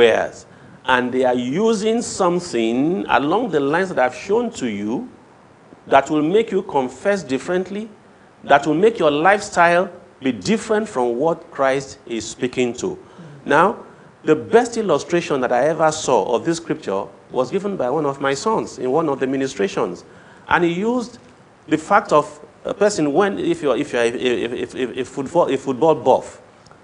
And 0.86 1.12
they 1.13 1.24
are 1.24 1.34
using 1.36 2.02
something 2.02 3.06
along 3.08 3.52
the 3.52 3.60
lines 3.60 3.90
that 3.90 4.00
I've 4.00 4.16
shown 4.16 4.52
to 4.52 4.68
you 4.68 5.10
that 5.88 6.10
will 6.10 6.22
make 6.22 6.52
you 6.52 6.62
confess 6.63 7.24
differently, 7.24 7.90
that 8.44 8.66
will 8.68 8.74
make 8.74 9.00
your 9.00 9.12
lifestyle 9.12 9.90
be 10.22 10.32
different 10.32 10.88
from 10.88 11.18
what 11.18 11.52
Christ 11.52 12.00
is 12.06 12.28
speaking 12.28 12.74
to. 12.75 12.98
Now, 13.46 13.86
the 14.24 14.36
best 14.36 14.78
illustration 14.78 15.42
that 15.42 15.52
I 15.52 15.68
ever 15.68 15.92
saw 15.92 16.34
of 16.36 16.46
this 16.46 16.58
scripture 16.58 17.06
was 17.32 17.52
given 17.52 17.75
by 17.75 17.90
one 17.90 18.06
of 18.06 18.22
my 18.22 18.34
sons 18.34 18.80
in 18.80 18.90
one 18.92 19.10
of 19.10 19.20
the 19.20 19.28
ministrations. 19.28 20.06
And 20.48 20.63
he 20.63 20.72
used 20.72 21.20
the 21.68 21.78
fact 21.78 22.13
of 22.13 22.40
a 22.63 22.74
person 22.74 23.12
when, 23.12 23.38
if 23.38 23.62
you're, 23.62 23.75
if 23.75 23.92
you're 23.92 24.02
a, 24.02 24.08
if, 24.08 24.75
if, 24.75 24.98
if 24.98 25.08
football, 25.10 25.50
a 25.50 25.58
football 25.58 25.96
buff, 25.96 26.42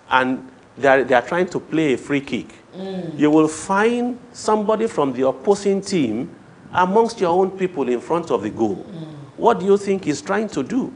and 0.10 0.50
they 0.79 0.88
are, 0.88 1.03
they 1.03 1.15
are 1.15 1.21
trying 1.21 1.48
to 1.48 1.59
play 1.59 1.93
a 1.93 1.98
free 1.98 2.21
kick, 2.21 2.48
mm. 2.75 3.17
you 3.17 3.29
will 3.29 3.48
find 3.48 4.17
somebody 4.31 4.88
from 4.88 5.13
the 5.13 5.27
opposing 5.27 5.81
team 5.81 6.33
amongst 6.74 7.19
your 7.19 7.29
own 7.29 7.51
people 7.51 7.89
in 7.89 8.00
front 8.00 8.31
of 8.31 8.43
the 8.43 8.50
goal. 8.50 8.75
Mm. 8.75 9.13
What 9.38 9.59
do 9.59 9.65
you 9.65 9.77
think 9.77 10.05
he's 10.05 10.21
trying 10.21 10.48
to 10.50 10.63
do? 10.63 10.93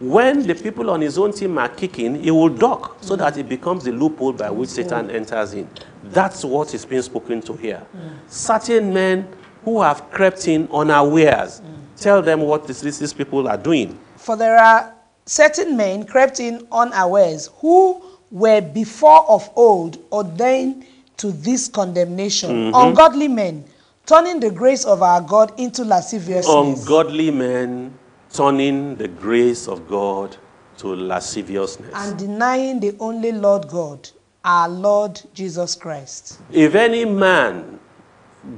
When 0.00 0.42
the 0.46 0.54
people 0.54 0.90
on 0.90 1.00
his 1.00 1.18
own 1.18 1.32
team 1.32 1.56
are 1.56 1.68
kicking, 1.68 2.22
he 2.22 2.30
will 2.30 2.48
duck 2.48 2.96
so 3.00 3.14
mm. 3.14 3.18
that 3.18 3.36
it 3.38 3.48
becomes 3.48 3.84
the 3.84 3.92
loophole 3.92 4.32
by 4.32 4.50
which 4.50 4.70
Satan 4.70 5.10
enters 5.10 5.54
in. 5.54 5.68
That's 6.04 6.44
what 6.44 6.74
is 6.74 6.84
being 6.84 7.02
spoken 7.02 7.40
to 7.42 7.54
here. 7.54 7.82
Certain 8.26 8.92
men 8.92 9.28
who 9.64 9.80
have 9.80 10.10
crept 10.10 10.46
in 10.48 10.68
unawares, 10.72 11.62
tell 11.96 12.20
them 12.20 12.40
what 12.40 12.66
this, 12.66 12.80
these 12.80 12.98
these 12.98 13.12
people 13.14 13.48
are 13.48 13.56
doing. 13.56 13.98
For 14.16 14.36
there 14.36 14.58
are 14.58 14.94
certain 15.26 15.76
men 15.76 16.04
crept 16.04 16.40
in 16.40 16.66
unawares 16.70 17.48
who 17.60 18.02
were 18.34 18.60
before 18.60 19.24
of 19.30 19.48
old 19.54 19.96
ordained 20.10 20.84
to 21.16 21.30
this 21.30 21.68
condemnation. 21.68 22.50
Mm-hmm. 22.50 22.88
Ungodly 22.88 23.28
men, 23.28 23.64
turning 24.06 24.40
the 24.40 24.50
grace 24.50 24.84
of 24.84 25.02
our 25.02 25.20
God 25.20 25.58
into 25.58 25.84
lasciviousness. 25.84 26.80
Ungodly 26.80 27.30
men 27.30 27.96
turning 28.32 28.96
the 28.96 29.06
grace 29.06 29.68
of 29.68 29.88
God 29.88 30.36
to 30.78 30.88
lasciviousness. 30.88 31.92
and 31.94 32.18
denying 32.18 32.80
the 32.80 32.96
only 32.98 33.30
Lord 33.30 33.68
God, 33.68 34.10
our 34.44 34.68
Lord 34.68 35.22
Jesus 35.32 35.76
Christ. 35.76 36.40
If 36.50 36.74
any 36.74 37.04
man, 37.04 37.78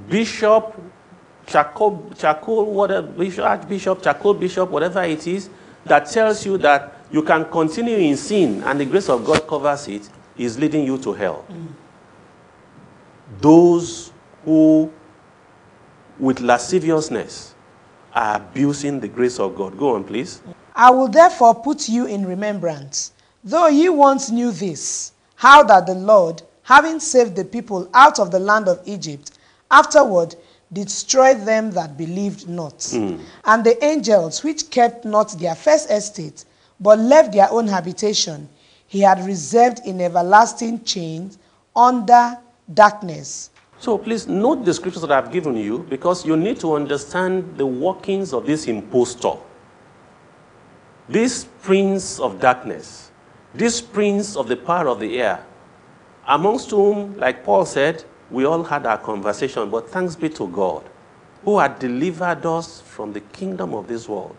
bishop, 0.09 0.75
charcoal, 1.47 1.93
whatever, 2.65 3.07
bishop, 3.07 3.45
archbishop, 3.45 4.03
charcoal 4.03 4.33
bishop, 4.33 4.71
whatever 4.71 5.03
it 5.03 5.27
is, 5.27 5.51
that 5.85 6.07
tells 6.11 6.47
you 6.47 6.57
that 6.59 6.96
you 7.11 7.23
can 7.23 7.45
continue 7.47 7.97
in 7.97 8.17
sin 8.17 8.63
and 8.65 8.81
the 8.81 8.85
grace 8.85 9.09
of 9.09 9.25
God 9.25 9.47
covers 9.47 9.89
it, 9.89 10.09
is 10.37 10.59
leading 10.59 10.85
you 10.85 10.99
to 10.99 11.13
hell. 11.13 11.45
Those 13.41 14.13
who, 14.45 14.93
with 16.19 16.41
lasciviousness, 16.41 17.55
are 18.13 18.37
abusing 18.37 19.01
the 19.01 19.09
grace 19.09 19.39
of 19.39 19.55
God. 19.55 19.77
Go 19.79 19.95
on, 19.95 20.05
please. 20.05 20.41
I 20.75 20.91
will 20.91 21.09
therefore 21.09 21.55
put 21.55 21.89
you 21.89 22.07
in 22.07 22.27
remembrance, 22.27 23.13
though 23.45 23.69
ye 23.69 23.89
once 23.89 24.31
knew 24.31 24.53
this, 24.53 25.13
how 25.37 25.63
that 25.65 25.87
the 25.87 25.95
Lord, 25.95 26.43
having 26.63 27.01
saved 27.01 27.37
the 27.37 27.45
people 27.45 27.89
out 27.95 28.19
of 28.19 28.31
the 28.31 28.39
land 28.39 28.69
of 28.69 28.81
Egypt, 28.87 29.33
afterward 29.71 30.35
destroyed 30.73 31.43
them 31.43 31.71
that 31.73 31.97
believed 31.97 32.49
not. 32.49 32.87
Hmm. 32.91 33.17
And 33.45 33.65
the 33.65 33.83
angels 33.85 34.43
which 34.43 34.71
kept 34.71 35.05
not 35.05 35.39
their 35.39 35.55
first 35.55 35.91
estate, 35.91 36.45
but 36.81 36.99
left 36.99 37.33
their 37.33 37.51
own 37.51 37.67
habitation, 37.67 38.49
he 38.87 39.01
had 39.01 39.25
reserved 39.25 39.81
in 39.85 40.01
everlasting 40.01 40.83
chains 40.85 41.39
under 41.75 42.39
darkness. 42.73 43.51
So 43.79 43.99
please 43.99 44.27
note 44.27 44.65
the 44.65 44.73
scriptures 44.73 45.03
that 45.03 45.13
I've 45.13 45.31
given 45.31 45.57
you 45.57 45.81
because 45.81 46.25
you 46.25 46.37
need 46.37 46.59
to 46.61 46.75
understand 46.75 47.59
the 47.59 47.67
workings 47.67 48.33
of 48.33 48.47
this 48.47 48.67
impostor. 48.67 49.33
This 51.09 51.47
prince 51.63 52.19
of 52.19 52.41
darkness, 52.41 53.11
this 53.55 53.81
prince 53.81 54.35
of 54.35 54.49
the 54.49 54.57
power 54.57 54.89
of 54.89 54.99
the 54.99 55.21
air, 55.21 55.45
amongst 56.27 56.71
whom, 56.71 57.17
like 57.19 57.45
Paul 57.45 57.65
said, 57.65 58.05
we 58.31 58.45
all 58.45 58.65
had 58.65 58.87
our 58.87 58.99
conversation, 58.99 59.71
but 59.71 59.89
thanks 59.89 60.17
be 60.17 60.29
to 60.31 60.49
God 60.49 60.83
who 61.45 61.61
had 61.61 61.79
delivered 61.79 62.45
us 62.45 62.81
from 62.81 63.13
the 63.13 63.21
kingdom 63.21 63.73
of 63.73 63.87
this 63.87 64.09
world, 64.09 64.35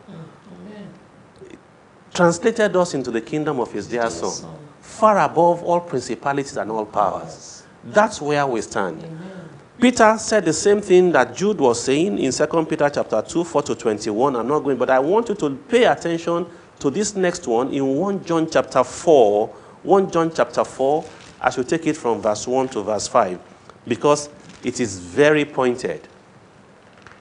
translated 2.18 2.76
us 2.76 2.96
into 2.96 3.12
the 3.12 3.22
kingdom 3.22 3.60
of 3.60 3.72
his 3.72 3.86
dear 3.88 4.10
son, 4.10 4.52
far 4.82 5.20
above 5.20 5.64
all 5.64 5.80
principalities 5.80 6.58
and 6.58 6.72
all 6.72 6.84
powers. 6.84 7.64
That's 7.84 8.20
where 8.20 8.46
we 8.48 8.60
stand. 8.62 9.06
Peter 9.80 10.18
said 10.18 10.44
the 10.44 10.52
same 10.52 10.82
thing 10.82 11.12
that 11.12 11.36
Jude 11.36 11.60
was 11.60 11.84
saying 11.84 12.18
in 12.18 12.32
2 12.32 12.66
Peter 12.66 12.90
chapter 12.90 13.22
2, 13.22 13.44
4 13.44 13.62
to 13.62 13.76
21. 13.76 14.36
I'm 14.36 14.48
not 14.48 14.62
going, 14.62 14.78
but 14.78 14.90
I 14.90 14.98
want 14.98 15.30
you 15.30 15.36
to 15.36 15.56
pay 15.70 15.84
attention 15.84 16.48
to 16.80 16.90
this 16.90 17.16
next 17.16 17.46
one 17.48 17.72
in 17.72 17.86
1 17.86 18.26
John 18.26 18.50
chapter 18.50 18.84
4. 18.84 19.48
1 19.84 20.12
John 20.12 20.32
chapter 20.34 20.64
4, 20.64 21.06
as 21.42 21.56
you 21.56 21.64
take 21.64 21.86
it 21.86 21.96
from 21.96 22.20
verse 22.20 22.48
1 22.48 22.70
to 22.70 22.82
verse 22.82 23.08
5, 23.08 23.40
because 23.88 24.30
it 24.64 24.80
is 24.80 24.98
very 24.98 25.46
pointed. 25.46 26.08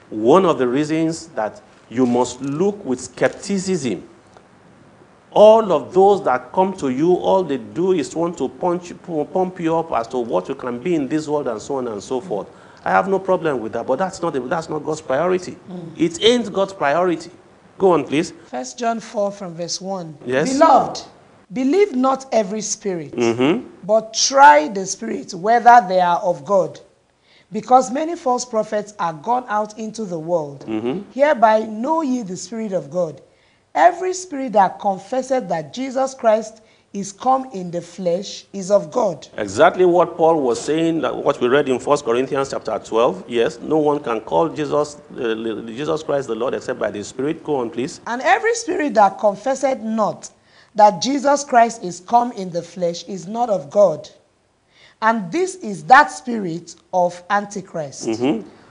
One 0.08 0.46
of 0.46 0.56
the 0.56 0.66
reasons 0.66 1.26
that 1.28 1.60
you 1.90 2.06
must 2.06 2.40
look 2.40 2.82
with 2.82 2.98
skepticism 2.98 4.08
All 5.36 5.70
of 5.70 5.92
those 5.92 6.24
that 6.24 6.50
come 6.50 6.74
to 6.78 6.88
you, 6.88 7.12
all 7.12 7.44
they 7.44 7.58
do 7.58 7.92
is 7.92 8.16
want 8.16 8.38
to 8.38 8.48
punch, 8.48 8.94
pump 9.34 9.60
you 9.60 9.76
up 9.76 9.92
as 9.92 10.08
to 10.08 10.18
what 10.18 10.48
you 10.48 10.54
can 10.54 10.78
be 10.78 10.94
in 10.94 11.08
this 11.08 11.28
world 11.28 11.46
and 11.46 11.60
so 11.60 11.76
on 11.76 11.88
and 11.88 12.02
so 12.02 12.22
forth. 12.22 12.48
I 12.82 12.90
have 12.90 13.06
no 13.06 13.18
problem 13.18 13.60
with 13.60 13.74
that, 13.74 13.86
but 13.86 13.98
that's 13.98 14.22
not, 14.22 14.30
that's 14.48 14.70
not 14.70 14.78
God's 14.78 15.02
priority. 15.02 15.58
It 15.94 16.24
ain't 16.24 16.50
God's 16.50 16.72
priority. 16.72 17.30
Go 17.76 17.92
on, 17.92 18.04
please. 18.04 18.32
First 18.46 18.78
John 18.78 18.98
4 18.98 19.30
from 19.30 19.54
verse 19.54 19.78
1. 19.78 20.16
Yes. 20.24 20.54
Beloved, 20.54 21.02
believe 21.52 21.94
not 21.94 22.24
every 22.32 22.62
spirit, 22.62 23.12
Mm-hmm. 23.12 23.68
but 23.84 24.14
try 24.14 24.68
the 24.68 24.86
spirits 24.86 25.34
whether 25.34 25.84
they 25.86 26.00
are 26.00 26.18
of 26.20 26.46
God. 26.46 26.80
Because 27.52 27.90
many 27.90 28.16
false 28.16 28.46
prophets 28.46 28.94
are 28.98 29.12
gone 29.12 29.44
out 29.48 29.78
into 29.78 30.06
the 30.06 30.18
world. 30.18 30.64
Mm-hmm. 30.66 31.10
Hereby 31.12 31.60
know 31.60 32.00
ye 32.00 32.22
the 32.22 32.36
Spirit 32.38 32.72
of 32.72 32.90
God. 32.90 33.20
Every 33.76 34.14
spirit 34.14 34.54
that 34.54 34.80
confesseth 34.80 35.48
that 35.50 35.74
Jesus 35.74 36.14
Christ 36.14 36.62
is 36.94 37.12
come 37.12 37.44
in 37.52 37.70
the 37.70 37.82
flesh 37.82 38.46
is 38.54 38.70
of 38.70 38.90
God. 38.90 39.28
Exactly 39.36 39.84
what 39.84 40.16
Paul 40.16 40.40
was 40.40 40.58
saying, 40.58 41.02
what 41.02 41.38
we 41.42 41.48
read 41.48 41.68
in 41.68 41.78
1 41.78 41.98
Corinthians 41.98 42.48
chapter 42.50 42.78
12. 42.78 43.24
Yes, 43.28 43.60
no 43.60 43.76
one 43.76 44.02
can 44.02 44.20
call 44.20 44.48
Jesus, 44.48 44.96
uh, 45.12 45.34
Jesus 45.66 46.02
Christ 46.02 46.26
the 46.28 46.34
Lord 46.34 46.54
except 46.54 46.78
by 46.78 46.90
the 46.90 47.04
Spirit. 47.04 47.44
Go 47.44 47.56
on, 47.56 47.68
please. 47.68 48.00
And 48.06 48.22
every 48.22 48.54
spirit 48.54 48.94
that 48.94 49.18
confesseth 49.18 49.80
not 49.80 50.30
that 50.74 51.02
Jesus 51.02 51.44
Christ 51.44 51.84
is 51.84 52.00
come 52.00 52.32
in 52.32 52.50
the 52.50 52.62
flesh 52.62 53.04
is 53.04 53.26
not 53.28 53.50
of 53.50 53.68
God. 53.70 54.08
And 55.02 55.30
this 55.30 55.56
is 55.56 55.84
that 55.84 56.10
spirit 56.10 56.76
of 56.94 57.22
Antichrist, 57.28 58.08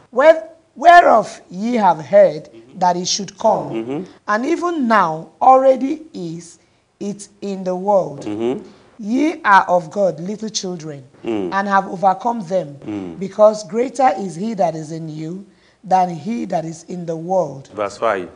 where- 0.10 0.50
whereof 0.76 1.42
ye 1.50 1.76
have 1.76 2.00
heard 2.00 2.46
mm-hmm. 2.46 2.80
that 2.80 2.96
it 2.96 3.08
should 3.08 3.38
come, 3.38 3.70
mm-hmm. 3.70 4.12
and 4.28 4.46
even 4.46 4.88
now 4.88 5.32
already 5.42 6.04
is 6.14 6.60
it 7.00 7.28
in 7.42 7.64
the 7.64 7.76
world. 7.76 8.22
Mm-hmm. 8.26 8.68
Ye 8.98 9.42
are 9.44 9.66
of 9.68 9.92
God, 9.92 10.20
little 10.22 10.48
children, 10.50 11.04
mm. 11.24 11.52
and 11.52 11.68
have 11.68 11.86
overcome 11.88 12.48
them, 12.48 12.76
mm. 12.76 13.20
because 13.20 13.68
greater 13.68 14.10
is 14.18 14.36
he 14.36 14.54
that 14.54 14.74
is 14.74 14.94
in 14.94 15.10
you 15.10 15.46
than 15.84 16.10
he 16.10 16.46
that 16.46 16.64
is 16.64 16.84
in 16.84 17.06
the 17.06 17.16
world. 17.16 17.68
Verse 17.74 17.98
5. 17.98 18.30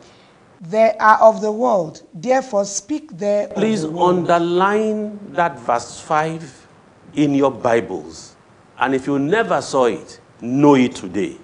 They 0.60 0.92
are 1.00 1.18
of 1.22 1.40
the 1.40 1.50
world, 1.50 2.02
therefore 2.12 2.66
speak 2.66 3.16
there. 3.16 3.48
Please 3.48 3.82
the 3.82 3.96
underline 3.96 5.18
that 5.32 5.58
verse 5.60 5.98
5 6.02 6.66
in 7.14 7.34
your 7.34 7.50
Bibles. 7.50 8.36
And 8.78 8.94
if 8.94 9.06
you 9.06 9.18
never 9.18 9.62
saw 9.62 9.86
it, 9.86 10.20
know 10.42 10.74
it 10.74 10.94
today. 10.94 11.38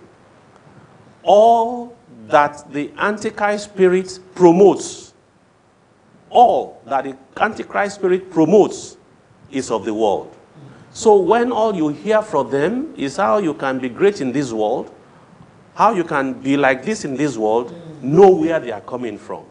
All 1.26 1.97
that 2.28 2.73
the 2.73 2.90
Antichrist 2.97 3.64
spirit 3.64 4.18
promotes, 4.35 5.12
all 6.30 6.80
that 6.87 7.04
the 7.04 7.16
Antichrist 7.37 7.97
spirit 7.97 8.30
promotes 8.30 8.97
is 9.50 9.71
of 9.71 9.85
the 9.85 9.92
world. 9.92 10.35
So 10.92 11.16
when 11.16 11.52
all 11.52 11.75
you 11.75 11.88
hear 11.88 12.23
from 12.23 12.50
them 12.50 12.95
is 12.97 13.16
how 13.18 13.38
you 13.38 13.52
can 13.54 13.78
be 13.78 13.88
great 13.88 14.21
in 14.21 14.33
this 14.33 14.52
world, 14.52 14.90
how 15.75 15.92
you 15.92 16.04
can 16.04 16.33
be 16.33 16.56
like 16.56 16.85
this 16.85 17.04
in 17.04 17.16
this 17.16 17.37
world, 17.37 17.75
know 18.02 18.30
where 18.30 18.59
they 18.59 18.73
are 18.73 18.80
coming 18.80 19.18
from. 19.18 19.45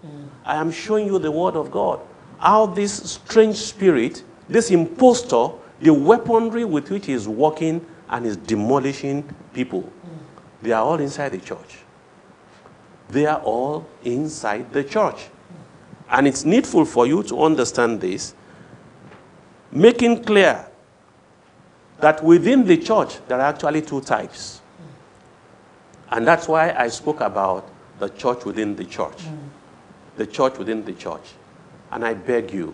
I 0.43 0.55
am 0.55 0.71
showing 0.71 1.05
you 1.05 1.19
the 1.19 1.31
word 1.31 1.55
of 1.55 1.71
God. 1.71 1.99
How 2.39 2.65
this 2.65 3.11
strange 3.11 3.57
spirit, 3.57 4.23
this 4.47 4.71
impostor, 4.71 5.49
the 5.81 5.93
weaponry 5.93 6.65
with 6.65 6.89
which 6.89 7.05
he 7.05 7.13
is 7.13 7.27
working 7.27 7.85
and 8.09 8.25
is 8.25 8.37
demolishing 8.37 9.23
people, 9.53 9.91
they 10.65 10.71
are 10.71 10.83
all 10.83 10.99
inside 10.99 11.29
the 11.29 11.37
church. 11.37 11.77
They 13.09 13.27
are 13.27 13.39
all 13.39 13.87
inside 14.03 14.73
the 14.73 14.83
church. 14.83 15.27
And 16.09 16.27
it's 16.27 16.43
needful 16.43 16.85
for 16.85 17.05
you 17.05 17.21
to 17.23 17.43
understand 17.43 18.01
this, 18.01 18.33
making 19.71 20.23
clear 20.23 20.65
that 21.99 22.23
within 22.23 22.65
the 22.65 22.77
church 22.77 23.19
there 23.27 23.37
are 23.39 23.47
actually 23.47 23.83
two 23.83 24.01
types. 24.01 24.61
And 26.09 26.25
that's 26.25 26.47
why 26.47 26.73
I 26.73 26.87
spoke 26.87 27.21
about 27.21 27.69
the 27.99 28.09
church 28.09 28.43
within 28.43 28.75
the 28.75 28.85
church. 28.85 29.17
Mm. 29.17 29.37
The 30.17 30.25
church 30.25 30.57
within 30.57 30.83
the 30.83 30.93
church. 30.93 31.33
And 31.91 32.03
I 32.03 32.15
beg 32.15 32.51
you, 32.51 32.73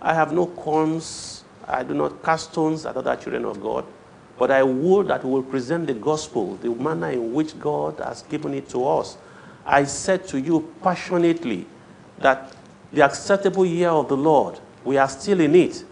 I 0.00 0.14
have 0.14 0.32
no 0.32 0.46
qualms, 0.46 1.42
I 1.66 1.82
do 1.82 1.92
not 1.92 2.22
cast 2.22 2.52
stones 2.52 2.86
at 2.86 2.96
other 2.96 3.16
children 3.16 3.44
of 3.44 3.60
God, 3.60 3.84
but 4.38 4.50
I 4.50 4.62
would 4.62 5.08
that 5.08 5.24
we 5.24 5.30
will 5.30 5.42
present 5.42 5.86
the 5.86 5.94
gospel, 5.94 6.56
the 6.56 6.70
manner 6.70 7.10
in 7.10 7.32
which 7.32 7.58
God 7.58 7.98
has 8.00 8.22
given 8.22 8.54
it 8.54 8.68
to 8.70 8.86
us. 8.86 9.16
I 9.64 9.84
said 9.84 10.26
to 10.28 10.40
you 10.40 10.72
passionately 10.82 11.66
that 12.18 12.54
the 12.92 13.02
acceptable 13.02 13.66
year 13.66 13.90
of 13.90 14.08
the 14.08 14.16
Lord, 14.16 14.58
we 14.84 14.96
are 14.96 15.08
still 15.08 15.40
in 15.40 15.54
it. 15.54 15.84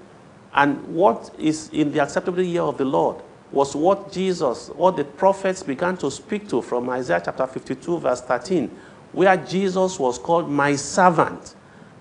And 0.54 0.82
what 0.94 1.34
is 1.38 1.68
in 1.72 1.92
the 1.92 2.00
acceptable 2.00 2.42
year 2.42 2.62
of 2.62 2.78
the 2.78 2.84
Lord 2.84 3.16
was 3.50 3.74
what 3.74 4.12
Jesus, 4.12 4.68
what 4.68 4.96
the 4.96 5.04
prophets 5.04 5.62
began 5.62 5.96
to 5.98 6.10
speak 6.10 6.48
to 6.48 6.62
from 6.62 6.88
Isaiah 6.90 7.22
chapter 7.24 7.46
52, 7.46 7.98
verse 7.98 8.20
13, 8.20 8.70
where 9.12 9.36
Jesus 9.36 9.98
was 9.98 10.18
called 10.18 10.50
my 10.50 10.76
servant. 10.76 11.54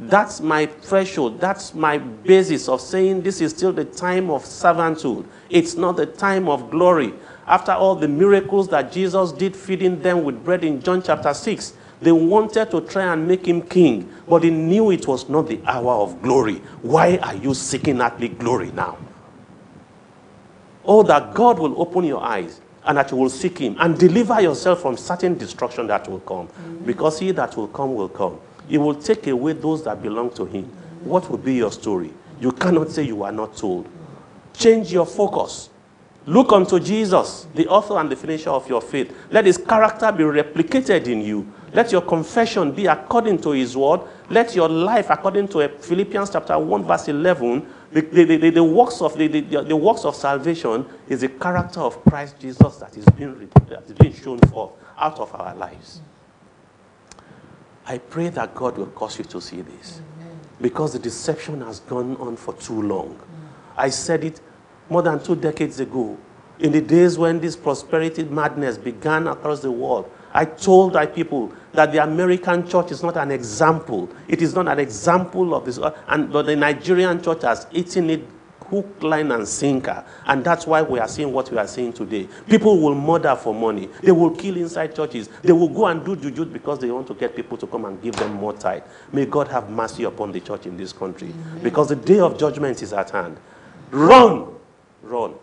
That's 0.10 0.42
my 0.42 0.66
threshold. 0.66 1.39
That's 1.39 1.74
my 1.74 1.98
basis 1.98 2.68
of 2.68 2.82
saying 2.82 3.22
this 3.22 3.42
is 3.42 3.52
still 3.52 3.72
the 3.72 3.86
time 3.86 4.30
of 4.30 4.44
servanthood. 4.44 5.26
It's 5.50 5.76
not 5.76 5.98
the 5.98 6.06
time 6.06 6.50
of 6.50 6.70
glory. 6.70 7.13
After 7.48 7.72
all 7.74 7.96
the 7.96 8.08
miracles 8.08 8.68
that 8.70 8.92
Jesus 8.92 9.32
did 9.32 9.56
feeding 9.56 10.02
them 10.02 10.24
with 10.24 10.44
bread 10.44 10.63
in 10.63 10.82
John 10.82 11.02
chapter 11.02 11.34
6, 11.34 11.74
they 12.02 12.12
wanted 12.12 12.70
to 12.72 12.82
try 12.82 13.13
and 13.13 13.28
make 13.28 13.46
him 13.46 13.62
king, 13.62 14.12
but 14.28 14.42
they 14.42 14.50
knew 14.50 14.92
it 14.92 15.08
was 15.08 15.30
not 15.30 15.48
the 15.48 15.62
hour 15.66 15.94
of 15.94 16.22
glory. 16.22 16.56
Why 16.82 17.18
are 17.18 17.36
you 17.36 17.54
seeking 17.54 18.02
earthly 18.02 18.30
glory 18.30 18.72
now? 18.72 18.98
Oh, 20.86 21.04
that 21.04 21.34
God 21.34 21.60
will 21.60 21.80
open 21.82 22.04
your 22.04 22.22
eyes 22.22 22.60
and 22.86 22.98
that 22.98 23.12
you 23.12 23.18
will 23.18 23.30
seek 23.30 23.58
him 23.58 23.78
and 23.80 23.98
deliver 23.98 24.42
yourself 24.42 24.82
from 24.82 24.98
certain 24.98 25.38
destruction 25.38 25.88
that 25.88 26.10
will 26.10 26.20
come. 26.20 26.50
Because 26.86 27.20
he 27.20 27.32
that 27.32 27.56
will 27.56 27.70
come 27.70 27.96
will 27.96 28.10
come. 28.10 28.38
He 28.67 28.78
will 28.78 28.95
take 28.95 29.28
away 29.28 29.54
those 29.54 29.84
that 29.84 30.02
belong 30.02 30.32
to 30.32 30.45
him. 30.45 30.65
What 31.04 31.30
will 31.30 31.38
be 31.38 31.56
your 31.56 31.71
story? 31.71 32.13
You 32.39 32.52
cannot 32.52 32.91
say 32.91 33.04
you 33.04 33.23
are 33.23 33.32
not 33.32 33.56
told. 33.58 33.88
Change 34.54 34.91
your 34.91 35.06
focus. 35.06 35.69
Look 36.26 36.54
unto 36.54 36.80
Jesus, 36.80 37.47
the 37.54 37.67
author 37.67 37.97
and 37.99 38.10
the 38.10 38.15
finisher 38.15 38.49
of 38.49 38.67
your 38.69 38.82
faith. 38.82 39.13
Let 39.30 39.45
his 39.45 39.58
character 39.58 40.10
be 40.12 40.23
replicated 40.23 41.08
in 41.08 41.21
you. 41.21 41.52
Let 41.73 41.91
your 41.91 42.02
confession 42.02 42.71
be 42.71 42.86
according 42.86 43.41
to 43.41 43.52
his 43.52 43.76
word. 43.76 44.02
Let 44.30 44.56
your 44.56 44.69
life, 44.69 45.10
according 45.10 45.49
to 45.49 45.67
Philippians 45.67 46.30
chapter 46.30 46.58
1, 46.58 46.86
verse 46.86 47.10
11, 47.10 47.67
the, 47.91 48.02
the, 48.02 48.38
the, 48.38 48.49
the 48.52 48.63
works, 48.63 49.02
of, 49.02 49.17
the, 49.17 49.28
the, 49.28 49.76
works 49.76 50.06
of 50.06 50.15
salvation 50.15 50.86
is 51.10 51.21
the 51.21 51.30
character 51.30 51.82
of 51.82 52.02
Christ 52.06 52.39
Jesus 52.39 52.78
that 52.78 52.95
is 52.95 53.06
being, 53.17 53.49
that 53.67 53.84
is 53.86 53.93
being 53.93 54.13
shown 54.13 54.39
forth 54.39 54.71
out 54.97 55.19
of 55.19 55.34
our 55.36 55.54
lives. 55.56 55.99
I 57.86 57.98
pray 57.98 58.30
that 58.30 58.56
God 58.56 58.78
will 58.78 58.88
cause 58.88 59.17
you 59.17 59.26
to 59.26 59.41
see 59.41 59.62
this. 59.62 60.02
Because 60.62 60.93
the 60.93 61.00
deception 61.00 61.62
has 61.62 61.80
gone 61.82 62.15
on 62.17 62.38
for 62.38 62.54
too 62.54 62.82
long. 62.82 63.19
I 63.76 63.89
said 63.89 64.24
it 64.24 64.39
more 64.89 65.02
than 65.02 65.22
two 65.22 65.36
decades 65.36 65.80
ago. 65.80 66.17
In 66.60 66.72
the 66.72 66.82
days 66.82 67.17
when 67.17 67.39
this 67.39 67.56
prosperity 67.56 68.24
madness 68.24 68.78
began 68.78 69.28
across 69.28 69.62
the 69.62 69.72
world, 69.72 70.10
I 70.34 70.46
told 70.46 70.93
my 70.93 71.06
people 71.06 71.52
that 71.74 71.91
the 71.91 72.02
American 72.04 72.67
church 72.67 72.91
is 72.91 73.04
not 73.04 73.17
an 73.17 73.32
example. 73.32 74.10
It 74.28 74.41
is 74.41 74.56
not 74.56 74.67
an 74.67 74.80
example 74.80 75.54
of 75.54 75.65
this. 75.65 75.80
And 76.08 76.32
but 76.32 76.46
the 76.46 76.56
Nigerian 76.56 77.22
church 77.22 77.41
has 77.41 77.67
eaten 77.72 78.10
it 78.10 78.26
hook, 78.69 79.02
line, 79.02 79.32
and 79.32 79.47
sinker. 79.47 80.04
And 80.26 80.43
that's 80.43 80.65
why 80.67 80.82
we 80.82 80.99
are 80.99 81.08
seeing 81.08 81.32
what 81.32 81.52
we 81.52 81.58
are 81.58 81.67
seeing 81.67 81.93
today. 81.93 82.28
People 82.47 82.80
will 82.80 82.95
murder 82.95 83.36
for 83.36 83.54
money. 83.54 83.89
They 84.02 84.12
will 84.12 84.32
kill 84.32 84.58
inside 84.58 84.95
churches. 84.95 85.30
They 85.41 85.54
will 85.54 85.69
go 85.69 85.88
and 85.88 86.04
do 86.04 86.15
juju 86.15 86.45
because 86.45 86.80
they 86.80 86.91
want 86.91 87.08
to 87.08 87.13
get 87.13 87.36
people 87.36 87.58
to 87.58 87.67
come 87.67 87.86
and 87.86 88.02
give 88.02 88.15
them 88.15 88.34
more 88.34 88.54
tithe. 88.54 88.84
May 89.12 89.26
God 89.26 89.47
have 89.49 89.69
mercy 89.69 90.04
upon 90.04 90.32
the 90.32 90.39
church 90.39 90.65
in 90.65 90.78
this 90.78 90.93
country. 90.93 91.34
Because 91.62 91.89
the 91.89 91.95
day 91.95 92.19
of 92.19 92.38
judgment 92.38 92.82
is 92.82 92.93
at 92.93 93.10
hand. 93.12 93.38
Run! 93.91 94.47
Run. 95.04 95.36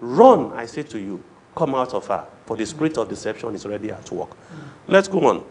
Run, 0.00 0.52
I 0.52 0.66
say 0.66 0.82
to 0.84 0.98
you. 0.98 1.22
Come 1.54 1.74
out 1.74 1.94
of 1.94 2.06
her. 2.06 2.26
For 2.46 2.56
the 2.56 2.64
spirit 2.66 2.96
of 2.98 3.08
deception 3.08 3.54
is 3.54 3.64
already 3.66 3.90
at 3.90 4.10
work. 4.10 4.30
Let's 4.86 5.08
go 5.08 5.26
on. 5.26 5.44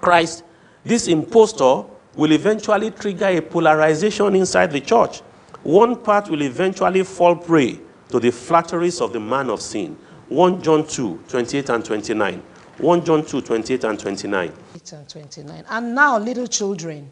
Christ, 0.00 0.44
this 0.84 1.08
impostor 1.08 1.84
will 2.14 2.32
eventually 2.32 2.90
trigger 2.90 3.26
a 3.26 3.40
polarization 3.40 4.34
inside 4.36 4.70
the 4.70 4.80
church. 4.80 5.22
One 5.64 5.96
part 5.96 6.28
will 6.28 6.42
eventually 6.42 7.02
fall 7.04 7.36
prey 7.36 7.80
to 8.10 8.20
the 8.20 8.30
flatteries 8.30 9.00
of 9.00 9.14
the 9.14 9.20
man 9.20 9.48
of 9.48 9.62
sin. 9.62 9.96
1 10.28 10.62
John 10.62 10.86
2, 10.86 11.24
28 11.26 11.68
and 11.70 11.84
29. 11.84 12.42
1 12.76 13.04
John 13.04 13.24
2, 13.24 13.40
28 13.40 13.84
and 13.84 13.98
29. 13.98 14.52
8 14.74 14.92
and 14.92 15.08
29. 15.08 15.64
And 15.70 15.94
now, 15.94 16.18
little 16.18 16.46
children, 16.46 17.10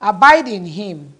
abide 0.00 0.48
in 0.48 0.64
him, 0.64 1.12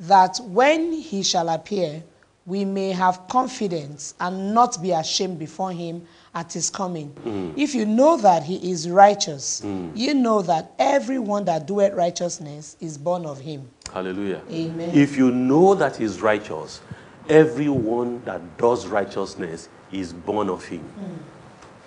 that 0.00 0.40
when 0.42 0.92
he 0.92 1.22
shall 1.22 1.48
appear, 1.50 2.02
we 2.46 2.64
may 2.64 2.90
have 2.90 3.28
confidence 3.28 4.14
and 4.18 4.52
not 4.52 4.82
be 4.82 4.90
ashamed 4.90 5.38
before 5.38 5.70
him 5.70 6.04
at 6.34 6.52
his 6.52 6.68
coming. 6.70 7.54
If 7.56 7.74
you 7.74 7.86
know 7.86 8.16
that 8.18 8.42
he 8.42 8.70
is 8.70 8.88
righteous, 8.88 9.62
you 9.94 10.14
know 10.14 10.42
that 10.42 10.72
everyone 10.78 11.44
that 11.44 11.66
doeth 11.66 11.94
righteousness 11.94 12.76
is 12.80 12.98
born 12.98 13.24
of 13.24 13.40
him. 13.40 13.68
Hallelujah. 13.92 14.42
Amen. 14.50 14.90
If 14.92 15.16
you 15.16 15.30
know 15.30 15.74
that 15.74 15.96
he's 15.96 16.20
righteous, 16.20 16.80
everyone 17.28 18.22
that 18.24 18.58
does 18.58 18.86
righteousness 18.86 19.68
is 19.92 20.12
born 20.12 20.50
of 20.50 20.64
him. 20.64 20.80
Hmm. 20.80 21.14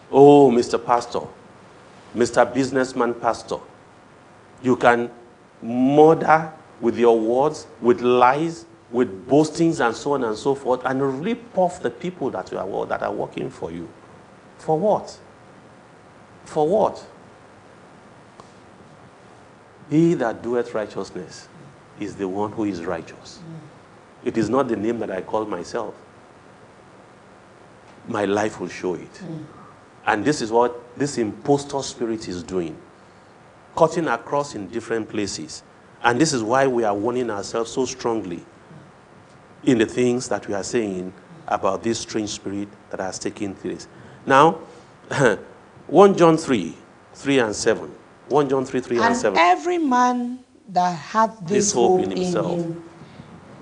Oh, 0.10 0.50
Mr. 0.50 0.84
Pastor, 0.84 1.20
Mr. 2.16 2.52
Businessman 2.54 3.14
Pastor, 3.14 3.58
you 4.64 4.78
can 4.78 5.12
murder 5.62 6.54
with 6.80 6.98
your 6.98 7.20
words, 7.20 7.68
with 7.82 8.00
lies, 8.02 8.66
with 8.92 9.28
boastings, 9.28 9.82
and 9.82 9.94
so 9.94 10.14
on 10.14 10.24
and 10.24 10.38
so 10.38 10.56
forth, 10.56 10.82
and 10.86 11.24
rip 11.24 11.58
off 11.58 11.82
the 11.82 11.90
people 11.90 12.30
that, 12.30 12.52
you 12.52 12.58
are, 12.58 12.86
that 12.86 13.04
are 13.04 13.12
working 13.12 13.50
for 13.50 13.72
you. 13.72 13.90
For 14.58 14.78
what? 14.78 15.18
For 16.46 16.68
what? 16.68 17.06
He 19.90 20.14
that 20.16 20.42
doeth 20.42 20.74
righteousness 20.74 21.48
is 22.00 22.16
the 22.16 22.28
one 22.28 22.52
who 22.52 22.66
is 22.66 22.84
righteous. 22.84 23.40
It 24.24 24.38
is 24.38 24.50
not 24.50 24.68
the 24.68 24.76
name 24.76 25.00
that 25.00 25.12
I 25.12 25.22
call 25.22 25.46
myself. 25.46 25.96
My 28.08 28.26
life 28.26 28.60
will 28.60 28.68
show 28.68 28.96
it. 28.96 29.22
And 30.06 30.24
this 30.24 30.42
is 30.42 30.52
what 30.52 30.98
this 30.98 31.18
impostor 31.18 31.82
spirit 31.84 32.28
is 32.28 32.44
doing 32.44 32.78
cutting 33.78 34.08
across 34.08 34.56
in 34.56 34.68
different 34.68 35.08
places. 35.08 35.64
And 36.04 36.20
this 36.20 36.34
is 36.34 36.44
why 36.44 36.68
we 36.68 36.84
are 36.84 36.96
warning 36.96 37.30
ourselves 37.30 37.72
so 37.72 37.86
strongly 37.86 38.44
in 39.64 39.78
the 39.78 39.86
things 39.86 40.28
that 40.30 40.48
we 40.48 40.54
are 40.54 40.64
saying 40.64 41.14
about 41.48 41.84
this 41.84 42.00
strange 42.00 42.30
spirit 42.30 42.68
that 42.90 43.00
has 43.00 43.20
taken 43.20 43.54
place. 43.54 43.88
Now, 44.28 44.60
1 45.88 46.18
John 46.18 46.38
3, 46.38 46.76
3 47.14 47.40
and 47.40 47.56
7. 47.56 47.92
1 48.28 48.50
John 48.50 48.66
3, 48.66 48.80
3 48.82 48.98
and, 48.98 49.06
And 49.06 49.16
7. 49.16 49.38
every 49.40 49.78
man 49.78 50.40
that 50.70 50.94
hath 50.94 51.40
this, 51.42 51.50
This 51.50 51.72
hope 51.72 52.02
hope 52.02 52.06
in 52.08 52.12
in 52.12 52.18
himself 52.24 52.52
him 52.60 52.84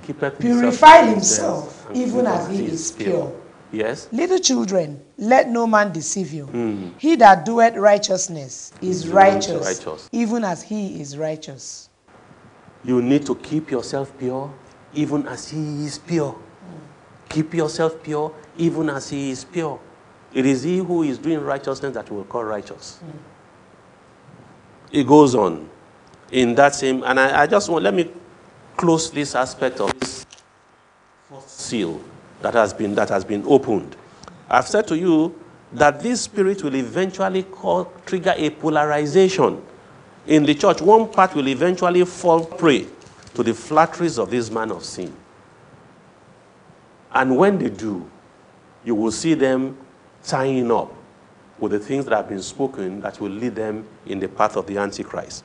Keepeth 0.07 0.39
purified 0.39 1.05
himself 1.09 1.85
himself, 1.85 1.95
even 1.95 2.25
as 2.25 2.49
he 2.49 2.65
is 2.65 2.91
pure. 2.91 3.31
Yes? 3.71 4.07
Little 4.11 4.39
children, 4.39 5.01
let 5.17 5.49
no 5.49 5.67
man 5.67 5.91
deceive 5.91 6.33
you. 6.33 6.45
Hmm. 6.45 6.89
He 6.97 7.15
that 7.17 7.45
doeth 7.45 7.75
righteousness 7.75 8.71
is 8.81 9.07
righteous, 9.07 9.65
righteous. 9.65 10.09
even 10.11 10.43
as 10.43 10.63
he 10.63 10.99
is 11.01 11.17
righteous. 11.17 11.89
You 12.83 13.01
need 13.01 13.25
to 13.25 13.35
keep 13.35 13.71
yourself 13.71 14.11
pure, 14.19 14.53
even 14.93 15.27
as 15.27 15.49
He 15.49 15.85
is 15.85 15.97
pure. 15.97 16.35
Keep 17.29 17.55
yourself 17.55 18.01
pure, 18.03 18.31
even 18.57 18.89
as 18.89 19.09
He 19.09 19.31
is 19.31 19.43
pure. 19.43 19.79
It 20.35 20.45
is 20.45 20.63
He 20.63 20.77
who 20.77 21.01
is 21.03 21.17
doing 21.17 21.39
righteousness 21.39 21.93
that 21.93 22.11
will 22.11 22.25
call 22.25 22.43
righteous. 22.43 22.99
It 24.91 25.07
goes 25.07 25.33
on 25.33 25.69
in 26.29 26.53
that 26.55 26.75
same, 26.75 27.03
and 27.03 27.19
I, 27.19 27.43
I 27.43 27.47
just 27.47 27.69
want, 27.69 27.85
let 27.85 27.93
me 27.93 28.11
close 28.75 29.09
this 29.09 29.33
aspect 29.33 29.79
of 29.79 29.97
this 29.97 30.25
seal 31.47 32.01
that 32.41 32.53
has 32.53 32.73
been, 32.73 32.93
that 32.95 33.07
has 33.09 33.23
been 33.23 33.43
opened. 33.47 33.95
I've 34.49 34.67
said 34.67 34.87
to 34.89 34.97
you 34.97 35.39
that 35.71 36.01
this 36.01 36.21
spirit 36.21 36.63
will 36.63 36.75
eventually 36.75 37.43
call, 37.43 37.85
trigger 38.05 38.33
a 38.35 38.49
polarization 38.49 39.63
in 40.27 40.43
the 40.43 40.53
church. 40.53 40.81
One 40.81 41.09
part 41.09 41.33
will 41.33 41.47
eventually 41.47 42.03
fall 42.03 42.43
prey 42.43 42.87
to 43.35 43.43
the 43.43 43.53
flatteries 43.53 44.17
of 44.17 44.29
this 44.29 44.51
man 44.51 44.71
of 44.71 44.83
sin. 44.83 45.15
And 47.13 47.37
when 47.37 47.57
they 47.57 47.69
do, 47.69 48.09
you 48.83 48.95
will 48.95 49.11
see 49.11 49.33
them 49.33 49.77
tying 50.25 50.71
up 50.71 50.93
with 51.59 51.71
the 51.71 51.79
things 51.79 52.05
that 52.05 52.15
have 52.15 52.27
been 52.27 52.41
spoken 52.41 53.01
that 53.01 53.19
will 53.19 53.29
lead 53.29 53.55
them 53.55 53.87
in 54.05 54.19
the 54.19 54.27
path 54.27 54.57
of 54.57 54.67
the 54.67 54.77
Antichrist. 54.77 55.43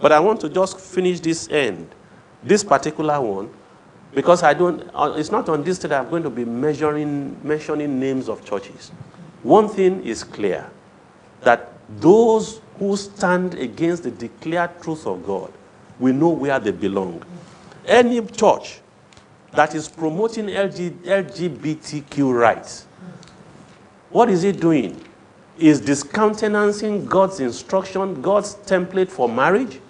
But 0.00 0.12
I 0.12 0.20
want 0.20 0.40
to 0.42 0.48
just 0.48 0.78
finish 0.78 1.20
this 1.20 1.48
end, 1.50 1.88
this 2.42 2.62
particular 2.62 3.20
one, 3.20 3.50
because 4.14 4.42
I 4.42 4.54
don't, 4.54 4.88
uh, 4.94 5.14
it's 5.16 5.30
not 5.30 5.48
on 5.48 5.64
this 5.64 5.78
day 5.78 5.88
that 5.88 6.00
I'm 6.00 6.10
going 6.10 6.22
to 6.22 6.30
be 6.30 6.44
measuring, 6.44 7.36
mentioning 7.46 7.98
names 7.98 8.28
of 8.28 8.44
churches. 8.44 8.90
One 9.42 9.68
thing 9.68 10.04
is 10.04 10.24
clear 10.24 10.70
that 11.42 11.72
those 12.00 12.60
who 12.78 12.96
stand 12.96 13.54
against 13.54 14.04
the 14.04 14.10
declared 14.10 14.80
truth 14.80 15.06
of 15.06 15.26
God, 15.26 15.52
we 15.98 16.12
know 16.12 16.28
where 16.28 16.58
they 16.58 16.70
belong. 16.70 17.22
Any 17.86 18.20
church 18.26 18.80
that 19.52 19.74
is 19.74 19.88
promoting 19.88 20.46
LG, 20.46 20.90
LGBTQ 21.00 22.38
rights, 22.38 22.86
what 24.10 24.30
is 24.30 24.44
it 24.44 24.60
doing? 24.60 25.02
Is 25.58 25.80
discountenancing 25.80 27.06
God's 27.06 27.40
instruction, 27.40 28.22
God's 28.22 28.54
template 28.54 29.08
for 29.08 29.28
marriage? 29.28 29.80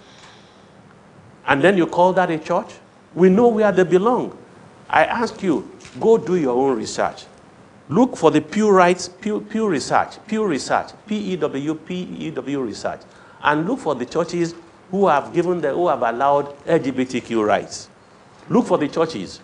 And 1.47 1.63
then 1.63 1.77
you 1.77 1.87
call 1.87 2.13
that 2.15 2.31
a 2.31 2.39
church? 2.39 2.75
We 3.15 3.29
know 3.29 3.49
where 3.49 3.73
they 3.73 3.85
belong. 3.85 4.37
I 4.89 5.05
ask 5.05 5.43
you, 5.43 5.71
go 6.01 6.19
do 6.19 6.37
your 6.37 6.57
own 6.57 6.77
research. 6.77 7.27
Look 7.89 8.17
for 8.17 8.31
the 8.31 8.41
Pew 8.41 8.71
Rights, 8.71 9.09
Pew, 9.09 9.41
Pew 9.41 9.67
Research, 9.67 10.17
Pew 10.27 10.45
Research, 10.45 10.91
P-E-W, 11.07 11.75
P-E-W 11.75 12.61
Research, 12.61 13.01
and 13.43 13.67
look 13.67 13.79
for 13.81 13.95
the 13.95 14.05
churches 14.05 14.55
who 14.91 15.07
have 15.07 15.33
given 15.33 15.61
the, 15.61 15.73
who 15.73 15.89
have 15.89 16.03
allowed 16.03 16.57
LGBTQ 16.67 17.47
rights. 17.47 17.89
Look 18.49 18.67
for 18.67 18.79
the 18.79 18.89
churches 18.89 19.41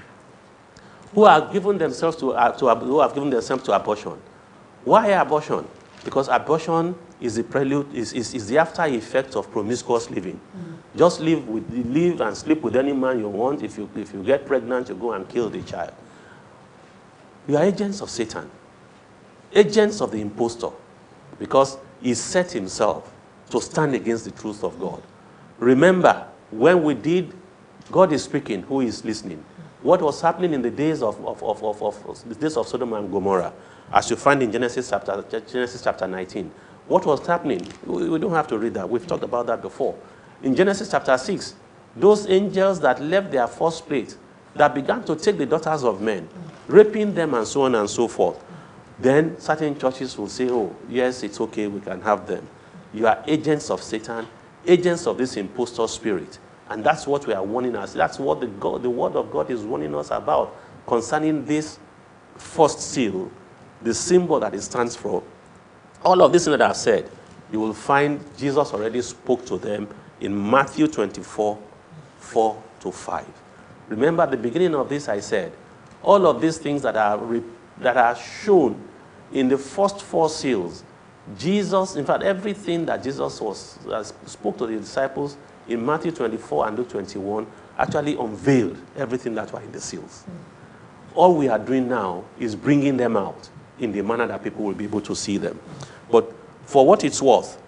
who 1.15 1.25
have 1.25 1.53
given 1.53 1.79
themselves 1.79 2.17
to, 2.19 2.33
uh, 2.33 2.53
to 2.53 2.75
who 2.75 3.01
have 3.01 3.15
given 3.15 3.31
themselves 3.31 3.63
to 3.65 3.73
abortion. 3.73 4.21
Why 4.85 5.09
abortion? 5.09 5.67
Because 6.05 6.29
abortion 6.29 6.95
is 7.21 7.37
the 7.37 7.45
prelude, 7.45 7.95
is, 7.95 8.13
is, 8.13 8.35
is 8.35 8.49
the 8.49 8.59
after 8.59 8.85
effect 8.85 9.35
of 9.35 9.51
promiscuous 9.51 10.11
living. 10.11 10.39
Mm. 10.57 10.77
Just 10.97 11.21
live 11.21 11.49
with 11.49 11.69
live 11.71 12.21
and 12.21 12.37
sleep 12.37 12.61
with 12.61 12.77
any 12.77 12.93
man 12.93 13.19
you 13.19 13.29
want. 13.29 13.63
If 13.63 13.79
you 13.79 13.89
if 13.97 14.13
you 14.13 14.23
get 14.23 14.47
pregnant, 14.47 14.91
you 14.91 14.95
go 14.95 15.13
and 15.13 15.27
kill 15.29 15.49
the 15.49 15.63
child. 15.63 15.95
You 17.49 17.57
are 17.57 17.65
agents 17.65 18.01
of 18.01 18.11
Satan, 18.11 18.51
agents 19.55 20.01
of 20.01 20.11
the 20.13 20.21
impostor, 20.21 20.71
because 21.39 21.79
he 22.03 22.15
set 22.15 22.53
himself 22.53 23.11
to 23.51 23.61
stand 23.61 23.95
against 23.95 24.25
the 24.25 24.31
truth 24.31 24.63
of 24.63 24.79
God. 24.79 25.03
Remember, 25.59 26.27
when 26.51 26.83
we 26.83 26.95
did, 26.95 27.33
God 27.91 28.13
is 28.13 28.25
speaking, 28.25 28.63
who 28.63 28.83
is 28.83 29.05
listening? 29.05 29.39
Mm. 29.39 29.85
What 29.85 30.03
was 30.03 30.21
happening 30.21 30.53
in 30.53 30.63
the 30.63 30.71
days 30.71 31.03
of, 31.03 31.19
of, 31.27 31.43
of, 31.43 31.63
of, 31.63 31.83
of 31.83 32.29
the 32.29 32.35
days 32.35 32.57
of 32.57 32.67
Sodom 32.67 32.93
and 32.93 33.11
Gomorrah, 33.11 33.53
as 33.93 34.11
you 34.11 34.17
find 34.17 34.43
in 34.43 34.51
Genesis 34.51 34.91
chapter, 34.91 35.25
Genesis 35.31 35.83
chapter 35.83 36.07
19. 36.07 36.51
What 36.87 37.07
was 37.07 37.27
happening? 37.27 37.67
We, 37.87 38.09
we 38.09 38.19
don't 38.19 38.33
have 38.33 38.49
to 38.49 38.59
read 38.59 38.75
that. 38.75 38.89
We've 38.89 39.07
talked 39.07 39.25
about 39.25 39.47
that 39.47 39.63
before. 39.63 39.97
In 40.43 40.55
Genesis 40.55 40.91
chapter 40.91 41.17
6, 41.17 41.55
those 41.97 42.29
angels 42.29 42.81
that 42.81 43.01
left 43.01 43.31
their 43.31 43.47
first 43.47 43.87
place, 43.87 44.17
that 44.55 44.75
began 44.75 45.03
to 45.05 45.17
take 45.17 45.37
the 45.37 45.47
daughters 45.47 45.83
of 45.83 46.01
men, 46.01 46.29
raping 46.69 47.15
them 47.15 47.35
and 47.35 47.47
so 47.47 47.63
on 47.63 47.75
and 47.75 47.89
so 47.89 48.07
forth. 48.09 48.43
Then 48.99 49.39
certain 49.41 49.79
churches 49.79 50.17
will 50.17 50.29
say, 50.29 50.49
oh, 50.51 50.75
yes, 50.89 51.23
it's 51.23 51.41
okay, 51.41 51.67
we 51.67 51.81
can 51.81 52.01
have 52.03 52.27
them. 52.27 52.47
You 52.93 53.09
are 53.09 53.23
agents 53.27 53.71
of 53.71 53.83
Satan, 53.83 54.27
agents 54.67 55.07
of 55.07 55.19
this 55.19 55.37
impostor 55.37 55.89
spirit. 55.89 56.39
And 56.71 56.85
that's 56.85 57.07
what 57.07 57.27
we 57.27 57.35
are 57.35 57.43
warning 57.43 57.77
us. 57.77 57.93
That's 57.93 58.19
what 58.19 58.41
the, 58.41 58.47
God, 58.47 58.83
the 58.83 58.91
word 58.91 59.17
of 59.17 59.31
God 59.31 59.51
is 59.51 59.63
warning 59.63 59.95
us 59.95 60.11
about 60.11 60.57
concerning 60.87 61.45
this 61.45 61.79
first 62.37 62.81
seal, 62.81 63.31
the 63.85 63.95
symbol 63.95 64.41
that 64.41 64.55
it 64.55 64.63
stands 64.63 64.97
for. 64.97 65.23
All 66.03 66.23
of 66.23 66.33
this 66.33 66.47
that 66.47 66.61
I've 66.61 66.77
said, 66.77 67.09
you 67.53 67.61
will 67.61 67.75
find 67.75 68.21
Jesus 68.37 68.73
already 68.73 69.03
spoke 69.03 69.45
to 69.47 69.59
them 69.59 69.87
in 70.21 70.51
Matthew 70.51 70.89
24, 70.89 71.59
4 72.19 72.63
to 72.81 72.91
5. 72.91 73.27
Remember 73.91 74.23
at 74.23 74.31
the 74.31 74.37
beginning 74.37 74.75
of 74.75 74.89
this, 74.89 75.09
I 75.09 75.21
said, 75.21 75.53
all 76.03 76.27
of 76.27 76.41
these 76.41 76.59
things 76.59 76.83
that 76.83 76.97
are, 76.97 77.19
re- 77.19 77.43
that 77.79 77.97
are 77.97 78.17
shown 78.17 78.83
in 79.33 79.49
the 79.49 79.59
first 79.59 80.03
four 80.03 80.29
seals, 80.29 80.83
Jesus, 81.39 81.97
in 81.97 82.05
fact, 82.05 82.23
everything 82.23 82.87
that 82.87 83.03
Jesus 83.03 83.41
was, 83.41 83.79
uh, 83.87 84.03
spoke 84.03 84.59
to 84.59 84.67
the 84.67 84.77
disciples 84.77 85.37
in 85.69 85.85
Matthew 85.85 86.13
24 86.13 86.69
and 86.69 86.79
Luke 86.79 86.89
21 86.91 87.47
actually 87.79 88.17
unveiled 88.17 88.79
everything 88.97 89.35
that 89.35 89.53
were 89.53 89.61
in 89.61 89.73
the 89.73 89.81
seals. 89.81 90.25
All 91.15 91.35
we 91.35 91.49
are 91.49 91.59
doing 91.59 91.89
now 91.89 92.25
is 92.39 92.55
bringing 92.55 92.97
them 92.97 93.17
out 93.17 93.49
in 93.79 93.93
the 93.93 94.03
manner 94.03 94.27
that 94.27 94.43
people 94.43 94.65
will 94.65 94.75
be 94.75 94.85
able 94.85 95.01
to 95.03 95.15
see 95.15 95.37
them. 95.39 95.59
But 96.11 96.33
for 96.67 96.87
what 96.87 97.05
it's 97.05 97.21
worth, 97.21 97.61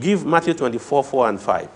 give 0.00 0.24
Matthew 0.24 0.54
24, 0.54 1.04
4 1.04 1.28
and 1.28 1.40
5. 1.40 1.68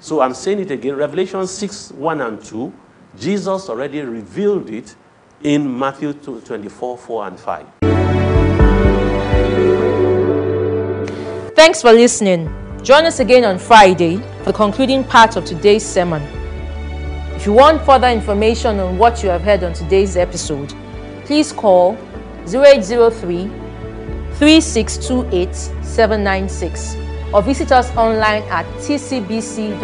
So 0.00 0.20
I'm 0.20 0.34
saying 0.34 0.60
it 0.60 0.70
again, 0.70 0.96
Revelation 0.96 1.46
6, 1.46 1.92
1 1.92 2.20
and 2.20 2.42
2, 2.42 2.72
Jesus 3.18 3.68
already 3.68 4.00
revealed 4.00 4.70
it 4.70 4.94
in 5.42 5.78
Matthew 5.78 6.12
24, 6.12 6.98
4 6.98 7.26
and 7.26 7.38
5. 7.38 7.66
Thanks 11.54 11.82
for 11.82 11.92
listening. 11.92 12.48
Join 12.82 13.04
us 13.04 13.20
again 13.20 13.44
on 13.44 13.58
Friday 13.58 14.16
for 14.38 14.44
the 14.44 14.52
concluding 14.52 15.04
part 15.04 15.36
of 15.36 15.44
today's 15.44 15.84
sermon. 15.84 16.22
If 17.36 17.44
you 17.44 17.52
want 17.52 17.84
further 17.84 18.08
information 18.08 18.78
on 18.80 18.96
what 18.96 19.22
you 19.22 19.28
have 19.28 19.42
heard 19.42 19.62
on 19.64 19.74
today's 19.74 20.16
episode, 20.16 20.72
please 21.24 21.52
call 21.52 21.98
0803 22.46 23.50
3628 24.38 25.54
796 25.84 26.96
or 27.32 27.42
visit 27.42 27.72
us 27.72 27.90
online 27.96 28.42
at 28.44 28.66
tcbc.org.ng. 28.78 29.80